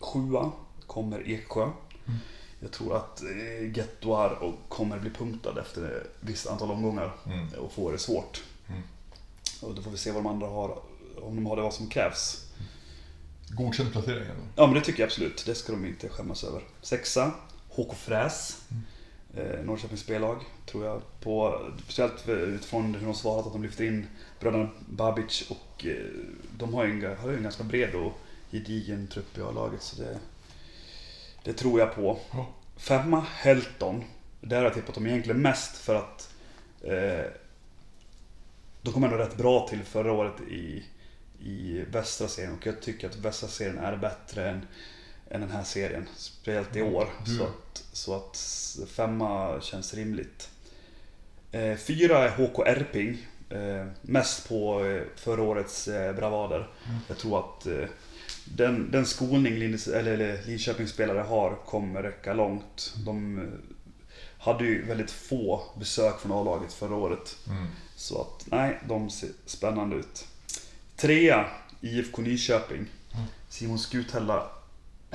Sjua 0.00 0.52
kommer 0.86 1.30
Eksjö. 1.30 1.62
Mm. 1.62 2.18
Jag 2.60 2.72
tror 2.72 2.96
att 2.96 3.22
eh, 3.22 3.76
Gettoar 3.78 4.52
kommer 4.68 4.98
bli 4.98 5.10
punktad 5.10 5.60
efter 5.60 5.82
ett 6.00 6.16
visst 6.20 6.46
antal 6.46 6.70
omgångar 6.70 7.12
Mm. 7.26 7.48
och 7.54 7.72
får 7.72 7.92
det 7.92 7.98
svårt. 7.98 8.42
Mm. 8.68 8.82
Och 9.62 9.74
då 9.74 9.82
får 9.82 9.90
vi 9.90 9.96
se 9.96 10.10
vad 10.12 10.22
de 10.22 10.26
andra 10.30 10.46
har, 10.46 10.78
om 11.22 11.36
de 11.36 11.46
har 11.46 11.56
det 11.56 11.62
vad 11.62 11.74
som 11.74 11.88
krävs. 11.88 12.44
Godkänd 13.48 13.92
placering. 13.92 14.26
Ja 14.56 14.66
men 14.66 14.74
det 14.74 14.80
tycker 14.80 15.00
jag 15.00 15.06
absolut, 15.06 15.46
det 15.46 15.54
ska 15.54 15.72
de 15.72 15.84
inte 15.86 16.08
skämmas 16.08 16.44
över. 16.44 16.62
Sexa, 16.82 17.32
HK 17.68 17.94
Fräs. 17.94 18.62
Eh, 19.36 19.64
Norrköpings 19.64 20.00
spellag, 20.00 20.36
tror 20.66 20.84
jag. 20.84 21.02
På, 21.20 21.60
speciellt 21.82 22.28
utifrån 22.28 22.94
hur 22.94 23.06
de 23.06 23.14
svarat 23.14 23.46
att 23.46 23.52
de 23.52 23.62
lyfter 23.62 23.84
in 23.84 24.06
bröderna 24.40 24.68
Babic 24.86 25.50
och 25.50 25.86
eh, 25.86 26.06
de 26.58 26.74
har 26.74 26.84
ju 26.84 26.90
en, 26.90 27.16
har 27.16 27.30
ju 27.30 27.36
en 27.36 27.42
ganska 27.42 27.64
bred 27.64 27.94
och 27.94 28.12
gedigen 28.50 29.06
trupp 29.06 29.38
i 29.38 29.40
A-laget. 29.40 29.82
Så 29.82 30.02
det, 30.02 30.18
det 31.44 31.52
tror 31.52 31.80
jag 31.80 31.94
på. 31.94 32.18
Ja. 32.32 32.46
Femma, 32.76 33.20
Helton. 33.20 34.04
Där 34.40 34.56
har 34.56 34.64
jag 34.64 34.74
tippat 34.74 34.94
dem 34.94 35.06
egentligen 35.06 35.42
mest 35.42 35.76
för 35.76 35.94
att 35.94 36.34
eh, 36.82 37.30
de 38.82 38.92
kom 38.92 39.04
ändå 39.04 39.16
rätt 39.16 39.36
bra 39.36 39.68
till 39.68 39.82
förra 39.82 40.12
året 40.12 40.40
i, 40.40 40.84
i 41.40 41.84
västra 41.90 42.28
serien 42.28 42.52
och 42.52 42.66
jag 42.66 42.82
tycker 42.82 43.08
att 43.08 43.16
västra 43.16 43.48
serien 43.48 43.78
är 43.78 43.96
bättre 43.96 44.50
än, 44.50 44.66
än 45.34 45.40
den 45.40 45.50
här 45.50 45.64
serien. 45.64 46.08
Speciellt 46.16 46.76
i 46.76 46.82
år. 46.82 47.08
Du. 47.26 47.36
Så 47.36 47.44
att, 47.44 47.84
så 47.92 48.16
att 48.16 48.38
femma 48.88 49.60
känns 49.60 49.94
rimligt. 49.94 50.50
Eh, 51.52 51.76
fyra 51.76 52.18
är 52.18 52.30
HK 52.30 52.58
Erping. 52.66 53.26
Eh, 53.50 53.86
mest 54.02 54.48
på 54.48 54.84
eh, 54.84 55.02
förra 55.16 55.42
årets 55.42 55.88
eh, 55.88 56.14
bravader. 56.16 56.68
Jag 57.08 57.18
tror 57.18 57.38
att 57.38 57.66
eh, 57.66 57.88
den, 58.44 58.90
den 58.90 59.06
skolning 59.06 59.54
Lindes, 59.54 59.88
eller, 59.88 60.12
eller 60.12 60.42
Linköpings 60.46 60.90
spelare 60.90 61.18
har 61.20 61.56
kommer 61.66 62.02
räcka 62.02 62.34
långt. 62.34 62.94
De 63.04 63.38
eh, 63.38 63.44
hade 64.38 64.64
ju 64.64 64.86
väldigt 64.86 65.10
få 65.10 65.62
besök 65.78 66.20
från 66.20 66.32
A-laget 66.32 66.72
förra 66.72 66.94
året. 66.94 67.36
Mm. 67.48 67.66
Så 67.96 68.20
att, 68.20 68.46
nej, 68.46 68.80
de 68.88 69.10
ser 69.10 69.30
spännande 69.46 69.96
ut. 69.96 70.26
Trea, 70.96 71.46
IFK 71.80 72.22
Nyköping. 72.22 72.78
Mm. 72.78 73.26
Simon 73.48 73.78
Skuthälla 73.78 74.50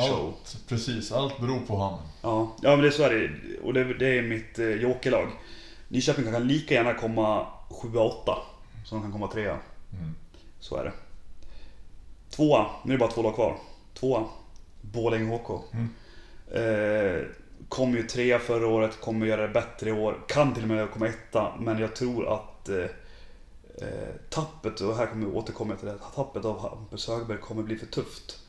show. 0.07 0.27
Allt, 0.27 0.63
precis, 0.67 1.11
allt 1.11 1.39
beror 1.39 1.59
på 1.59 1.77
han. 1.77 1.99
Ja, 2.21 2.55
ja 2.61 2.69
men 2.69 2.81
det 2.81 2.87
är 2.87 2.91
så 2.91 3.03
är 3.03 3.09
det. 3.09 3.59
Och 3.59 3.73
det, 3.73 3.93
det 3.93 4.17
är 4.17 4.21
mitt 4.21 4.59
eh, 4.59 4.69
jokerlag. 4.69 5.29
Nyköping 5.87 6.25
kan 6.25 6.47
lika 6.47 6.73
gärna 6.73 6.93
komma 6.93 7.47
7-8 7.69 8.11
som 8.85 8.97
de 8.97 9.01
kan 9.01 9.11
komma 9.11 9.27
trea. 9.27 9.57
Mm. 9.93 10.15
Så 10.59 10.75
är 10.75 10.83
det. 10.83 10.91
Tvåa, 12.29 12.65
nu 12.83 12.93
är 12.93 12.97
det 12.97 12.99
bara 12.99 13.11
två 13.11 13.21
lag 13.21 13.35
kvar. 13.35 13.57
Tvåa, 13.93 14.25
Borlänge 14.81 15.37
HK. 15.37 15.63
Mm. 15.73 15.89
Eh, 16.51 17.25
kom 17.69 17.93
ju 17.93 18.03
trea 18.03 18.39
förra 18.39 18.67
året, 18.67 19.01
kommer 19.01 19.25
göra 19.25 19.41
det 19.41 19.53
bättre 19.53 19.89
i 19.89 19.91
år. 19.91 20.17
Kan 20.27 20.53
till 20.53 20.63
och 20.63 20.69
med 20.69 20.91
komma 20.91 21.07
etta, 21.07 21.53
men 21.59 21.79
jag 21.79 21.95
tror 21.95 22.33
att 22.33 22.69
eh, 22.69 22.85
eh, 23.81 24.15
tappet, 24.29 24.81
och 24.81 24.95
här 24.95 25.05
kommer 25.05 25.25
vi 25.25 25.31
återkomma 25.31 25.75
till 25.75 25.87
det, 25.87 25.97
tappet 26.15 26.45
av 26.45 26.59
Hampus 26.59 27.07
Högberg 27.07 27.37
kommer 27.37 27.63
bli 27.63 27.77
för 27.77 27.85
tufft. 27.85 28.39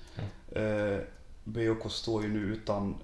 Eh, 0.53 0.99
BOK 1.45 1.93
står 1.93 2.23
ju 2.23 2.29
nu 2.29 2.39
utan 2.41 2.97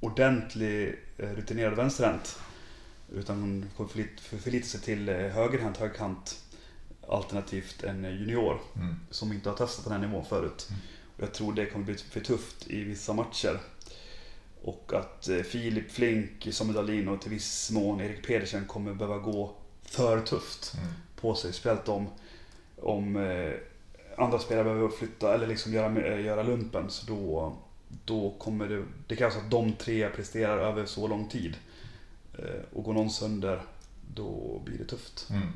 ordentlig 0.00 0.94
eh, 1.18 1.28
rutinerad 1.30 1.74
vänsterhänt. 1.74 2.38
Utan 3.12 3.70
för- 3.76 4.36
förlita 4.38 4.66
sig 4.66 4.80
till 4.80 5.08
eh, 5.08 5.14
högerhänt, 5.16 5.76
högkant. 5.76 6.42
Alternativt 7.08 7.82
en 7.82 8.04
eh, 8.04 8.10
junior 8.10 8.60
Mm. 8.76 8.94
som 9.10 9.32
inte 9.32 9.48
har 9.48 9.56
testat 9.56 9.84
den 9.84 9.92
här 9.92 10.08
nivån 10.08 10.24
förut. 10.24 10.68
Och 11.16 11.22
jag 11.22 11.34
tror 11.34 11.52
det 11.52 11.66
kommer 11.66 11.84
bli 11.84 11.94
för 11.94 12.20
tufft 12.20 12.66
i 12.66 12.84
vissa 12.84 13.12
matcher. 13.12 13.60
Och 14.62 14.92
att 14.94 15.28
Filip 15.44 15.90
Flink, 15.92 16.48
Samuel 16.50 16.74
Dahlin 16.76 17.08
och 17.08 17.20
till 17.20 17.30
viss 17.30 17.70
mån 17.70 18.00
Erik 18.00 18.26
Pedersen 18.26 18.64
kommer 18.64 18.94
behöva 18.94 19.18
gå 19.18 19.54
för 19.82 20.20
tufft 20.20 20.74
Mm. 20.74 20.92
på 21.20 21.34
sig. 21.34 21.52
Speciellt 21.52 21.88
om, 21.88 22.08
om 22.76 23.16
andra 24.16 24.38
spelare 24.38 24.64
behöver 24.64 24.88
flytta 24.88 25.34
eller 25.34 25.46
liksom 25.46 25.72
göra, 25.72 26.02
eh, 26.02 26.24
göra 26.24 26.42
lumpen. 26.42 26.90
Så 26.90 27.06
då, 27.06 27.56
då 28.04 28.34
kommer 28.38 28.68
det, 28.68 28.84
det 29.06 29.16
krävs 29.16 29.36
att 29.36 29.50
de 29.50 29.72
tre 29.72 30.08
presterar 30.08 30.58
över 30.58 30.86
så 30.86 31.08
lång 31.08 31.28
tid. 31.28 31.56
Eh, 32.38 32.60
och 32.72 32.84
går 32.84 32.94
någon 32.94 33.10
sönder, 33.10 33.62
då 34.14 34.60
blir 34.64 34.78
det 34.78 34.84
tufft. 34.84 35.26
Mm. 35.30 35.48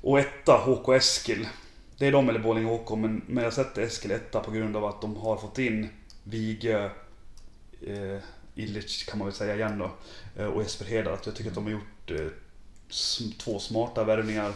Och 0.00 0.18
etta, 0.18 0.52
HK 0.52 0.88
Eskil. 0.94 1.48
Det 1.98 2.06
är 2.06 2.12
de 2.12 2.28
eller 2.28 2.40
Borlänge 2.40 2.76
HK, 2.76 2.90
men, 2.96 3.22
men 3.26 3.44
jag 3.44 3.52
sätter 3.52 3.82
Eskil 3.82 4.10
etta 4.10 4.40
på 4.40 4.50
grund 4.50 4.76
av 4.76 4.84
att 4.84 5.00
de 5.00 5.16
har 5.16 5.36
fått 5.36 5.58
in 5.58 5.88
Vigö, 6.24 6.90
eh, 7.86 8.18
Illich 8.54 9.06
kan 9.08 9.18
man 9.18 9.26
väl 9.26 9.34
säga 9.34 9.56
igen 9.56 9.78
då, 9.78 9.90
eh, 10.42 10.46
och 10.46 10.62
Jesper 10.62 10.84
Hedar. 10.84 11.18
Jag 11.24 11.34
tycker 11.34 11.50
att 11.50 11.54
de 11.54 11.64
har 11.64 11.70
gjort 11.70 12.10
eh, 12.10 12.26
två 13.38 13.58
smarta 13.58 14.04
värvningar. 14.04 14.52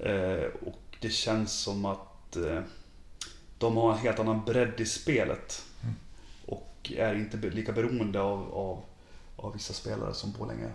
Eh, 0.00 0.44
och 0.66 0.96
det 1.00 1.10
känns 1.10 1.52
som 1.52 1.84
att 1.84 2.11
eh, 2.36 2.60
de 3.58 3.76
har 3.76 3.92
en 3.92 3.98
helt 3.98 4.18
annan 4.18 4.44
bredd 4.44 4.80
i 4.80 4.86
spelet. 4.86 5.62
Mm. 5.82 5.94
Och 6.46 6.92
är 6.96 7.14
inte 7.14 7.36
lika 7.36 7.72
beroende 7.72 8.20
av, 8.20 8.54
av, 8.54 8.84
av 9.36 9.52
vissa 9.52 9.72
spelare 9.72 10.14
som 10.14 10.32
Borlänge 10.32 10.64
är. 10.64 10.72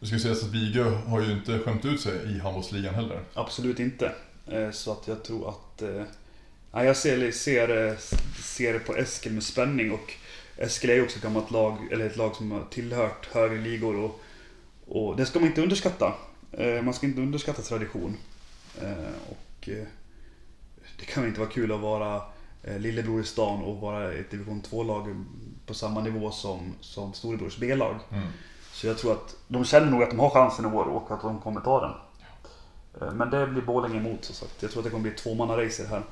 Det 0.00 0.06
ska 0.06 0.18
sägas 0.18 0.42
att 0.42 0.50
Vigö 0.50 0.84
har 0.90 1.20
ju 1.20 1.32
inte 1.32 1.58
skämt 1.58 1.84
ut 1.84 2.00
sig 2.00 2.36
i 2.36 2.38
handbollsligan 2.38 2.94
heller. 2.94 3.22
Absolut 3.34 3.80
inte. 3.80 4.12
Eh, 4.46 4.70
Så 4.70 4.92
att 4.92 5.08
jag 5.08 5.22
tror 5.24 5.48
att... 5.48 5.82
eh, 5.82 6.02
Nej, 6.72 6.86
jag 6.86 6.96
ser, 6.96 7.32
ser, 7.32 7.96
ser 8.42 8.78
på 8.78 8.96
Eskil 8.96 9.32
med 9.32 9.42
spänning 9.42 9.92
och 9.92 10.12
Eskil 10.56 10.90
är 10.90 10.94
ju 10.94 11.02
också 11.02 11.16
ett 11.16 11.22
gammalt 11.22 11.50
lag, 11.50 11.92
eller 11.92 12.06
ett 12.06 12.16
lag 12.16 12.36
som 12.36 12.50
har 12.52 12.64
tillhört 12.70 13.26
högre 13.32 13.58
ligor 13.58 13.96
och, 13.96 14.20
och 14.86 15.16
det 15.16 15.26
ska 15.26 15.38
man 15.38 15.48
inte 15.48 15.62
underskatta. 15.62 16.14
Man 16.82 16.94
ska 16.94 17.06
inte 17.06 17.20
underskatta 17.20 17.62
tradition. 17.62 18.16
Och 19.30 19.68
det 21.00 21.06
kan 21.06 21.22
ju 21.22 21.28
inte 21.28 21.40
vara 21.40 21.50
kul 21.50 21.72
att 21.72 21.80
vara 21.80 22.22
eh, 22.62 22.78
lillebror 22.78 23.20
i 23.20 23.24
stan 23.24 23.62
och 23.62 23.76
vara 23.76 24.12
ett 24.12 24.30
division 24.30 24.62
2-lag 24.70 25.24
på 25.66 25.74
samma 25.74 26.00
nivå 26.00 26.30
som, 26.30 26.74
som 26.80 27.12
storebrors 27.12 27.58
B-lag. 27.58 27.94
Mm. 28.12 28.28
Så 28.72 28.86
jag 28.86 28.98
tror 28.98 29.12
att 29.12 29.36
de 29.48 29.64
känner 29.64 29.90
nog 29.90 30.02
att 30.02 30.10
de 30.10 30.18
har 30.18 30.30
chansen 30.30 30.64
i 30.64 30.68
år 30.68 30.84
och 30.84 31.10
att 31.10 31.22
de 31.22 31.40
kommer 31.40 31.60
ta 31.60 31.80
den. 31.80 31.92
Eh, 33.00 33.14
Men 33.14 33.30
det 33.30 33.46
blir 33.46 33.62
Borlänge 33.62 33.96
emot 33.96 34.24
så 34.24 34.32
sagt. 34.32 34.62
Jag 34.62 34.70
tror 34.70 34.80
att 34.80 34.84
det 34.84 34.90
kommer 34.90 35.02
bli 35.02 35.12
tvåmanna-racer 35.12 35.86
här. 35.86 36.02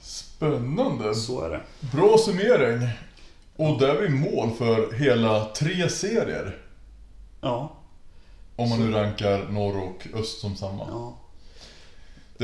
Spännande! 0.00 1.14
Så 1.14 1.40
är 1.40 1.50
det. 1.50 1.60
Bra 1.92 2.18
summering! 2.18 2.88
Och 3.56 3.78
där 3.80 3.88
är 3.88 4.00
vi 4.02 4.08
mål 4.08 4.50
för 4.50 4.92
hela 4.92 5.44
tre 5.44 5.88
serier. 5.88 6.58
Ja. 7.40 7.72
Om 8.56 8.68
man 8.68 8.78
nu 8.78 8.90
rankar 8.92 9.48
norr 9.50 9.82
och 9.82 10.06
öst 10.14 10.40
som 10.40 10.56
samma. 10.56 10.86
ja, 10.88 11.16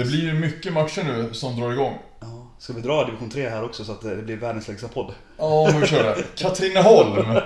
Det 0.05 0.11
blir 0.11 0.33
mycket 0.33 0.73
matcher 0.73 1.03
nu 1.05 1.35
som 1.35 1.61
drar 1.61 1.73
igång. 1.73 1.99
ja. 2.21 2.47
Ska 2.59 2.73
vi 2.73 2.81
dra 2.81 3.05
division 3.05 3.31
3 3.31 3.49
här 3.49 3.65
också 3.65 3.85
så 3.85 3.93
att 3.93 4.01
det 4.03 4.17
blir 4.17 4.37
världens 4.37 4.69
längsta 4.69 4.89
podd? 4.89 5.15
Ja, 5.39 5.71
nu 5.81 5.87
kör 5.87 6.03
det. 6.05 6.25
Katrineholm! 6.37 7.41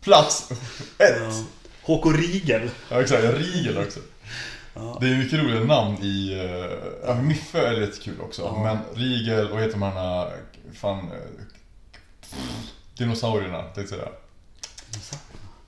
Plats 0.00 0.50
ett. 0.98 1.22
Ja. 1.86 1.94
HK 1.94 2.06
Rigel. 2.06 2.70
Ja, 2.90 3.00
exakt. 3.00 3.22
Rigel 3.24 3.78
också. 3.78 4.00
Ja. 4.74 4.98
Det 5.00 5.06
är 5.06 5.16
mycket 5.18 5.38
roliga 5.38 5.60
namn 5.64 6.02
i... 6.02 6.48
Ja, 7.06 7.14
Miffe 7.14 7.66
är 7.66 7.80
lite 7.80 8.00
kul 8.00 8.20
också. 8.20 8.42
Ja. 8.42 8.62
Men 8.62 8.78
Rigel 9.04 9.50
och 9.50 9.60
heter 9.60 9.78
här... 9.94 10.30
Fan... 10.74 10.98
eh, 10.98 11.44
dinosaurierna, 12.98 13.62
tänkte 13.62 13.80
jag 13.80 13.88
säga. 13.88 14.08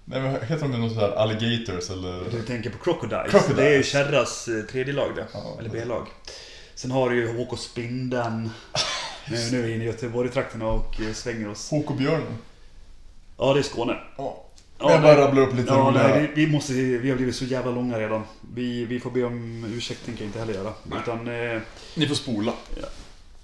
Nej 0.09 0.21
men 0.21 0.33
heter 0.47 0.69
de 0.69 0.81
något 0.81 0.93
sådär 0.93 1.13
alligators 1.17 1.91
eller? 1.91 2.31
Du 2.31 2.43
tänker 2.43 2.71
på 2.71 2.79
Crocodiles. 2.79 3.31
Crocodiles. 3.31 3.57
Det 3.57 3.69
är 3.69 3.77
ju 3.77 3.83
Kärras 3.83 4.49
eh, 4.49 4.63
tredje 4.63 4.95
lag 4.95 5.11
det. 5.17 5.27
Ja. 5.33 5.57
Eller 5.59 5.71
B-lag. 5.71 6.07
Sen 6.75 6.91
har 6.91 7.11
du 7.11 7.17
ju 7.17 7.45
HK 7.45 7.59
Spindeln. 7.59 8.51
Nu, 9.31 9.37
nu 9.53 9.59
är 9.59 9.67
vi 9.67 9.75
inne 9.75 9.85
i 9.85 9.87
Göteborg-trakterna 9.87 10.67
och 10.67 11.01
eh, 11.01 11.13
svänger 11.13 11.49
oss. 11.51 11.71
HK 11.71 11.97
Björnen. 11.99 12.39
Ja, 13.39 13.53
det 13.55 13.61
är 13.61 13.63
Skåne. 13.63 13.97
Ja. 14.17 14.43
Ja, 14.79 14.91
jag 14.93 15.03
bara 15.03 15.21
rabblar 15.21 15.43
upp 15.43 15.55
lite 15.55 15.73
Ja, 15.73 15.79
roliga... 15.81 16.09
nej, 16.09 16.31
vi, 16.35 16.47
vi, 16.47 16.53
måste, 16.53 16.73
vi 16.73 17.11
har 17.11 17.17
blivit 17.17 17.37
så 17.37 17.45
jävla 17.45 17.71
långa 17.71 17.99
redan. 17.99 18.23
Vi, 18.55 18.85
vi 18.85 19.01
får 19.01 19.11
be 19.11 19.25
om 19.25 19.65
ursäkt, 19.77 20.05
tänker 20.07 20.23
jag 20.23 20.29
inte 20.29 20.39
heller 20.39 20.55
göra. 20.55 20.73
Utan, 21.03 21.29
eh, 21.55 21.61
Ni 21.95 22.09
får 22.09 22.15
spola. 22.15 22.53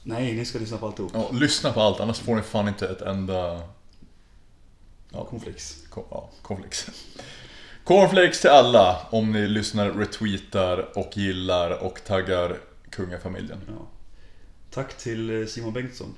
nej, 0.02 0.32
ni 0.34 0.44
ska 0.44 0.58
lyssna 0.58 0.78
på 0.78 0.86
alltihop. 0.86 1.10
Ja, 1.14 1.28
lyssna 1.32 1.72
på 1.72 1.80
allt, 1.80 2.00
annars 2.00 2.18
får 2.20 2.34
ni 2.36 2.42
fan 2.42 2.68
inte 2.68 2.88
ett 2.88 3.02
enda... 3.02 3.60
Ja, 5.12 5.24
Cornflakes. 5.24 5.86
Ko- 5.90 6.06
ja, 6.10 6.30
cornflakes. 6.42 6.86
Cornflakes 7.84 8.40
till 8.40 8.50
alla 8.50 9.06
om 9.10 9.32
ni 9.32 9.46
lyssnar, 9.48 9.90
retweetar 9.90 10.98
och 10.98 11.16
gillar 11.16 11.70
och 11.82 12.04
taggar 12.04 12.58
kungafamiljen. 12.90 13.58
Ja. 13.68 13.86
Tack 14.70 14.98
till 14.98 15.40
eh, 15.42 15.46
Simon 15.46 15.72
Bengtsson 15.72 16.14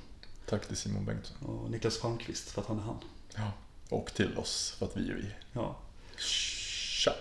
Tack 0.49 0.67
till 0.67 0.77
Simon 0.77 1.05
Bengtsson. 1.05 1.37
och 1.45 1.71
Niklas 1.71 2.01
Palmqvist 2.01 2.51
för 2.51 2.61
att 2.61 2.67
han 2.67 2.79
är 2.79 2.83
han. 2.83 2.99
Ja. 3.35 3.51
Och 3.89 4.13
till 4.13 4.37
oss 4.37 4.75
för 4.79 4.85
att 4.85 4.97
vi 4.97 5.09
är 5.09 5.15
vi. 5.15 5.25
Ja. 5.53 5.75
Tja! 6.17 7.11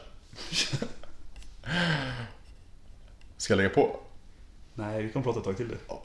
Ska 3.37 3.53
jag 3.53 3.57
lägga 3.57 3.69
på? 3.71 4.01
Nej, 4.75 5.03
vi 5.03 5.13
kan 5.13 5.23
prata 5.23 5.39
ett 5.39 5.45
tag 5.45 5.57
till 5.57 5.69
det. 5.69 5.77
Ja. 5.89 6.03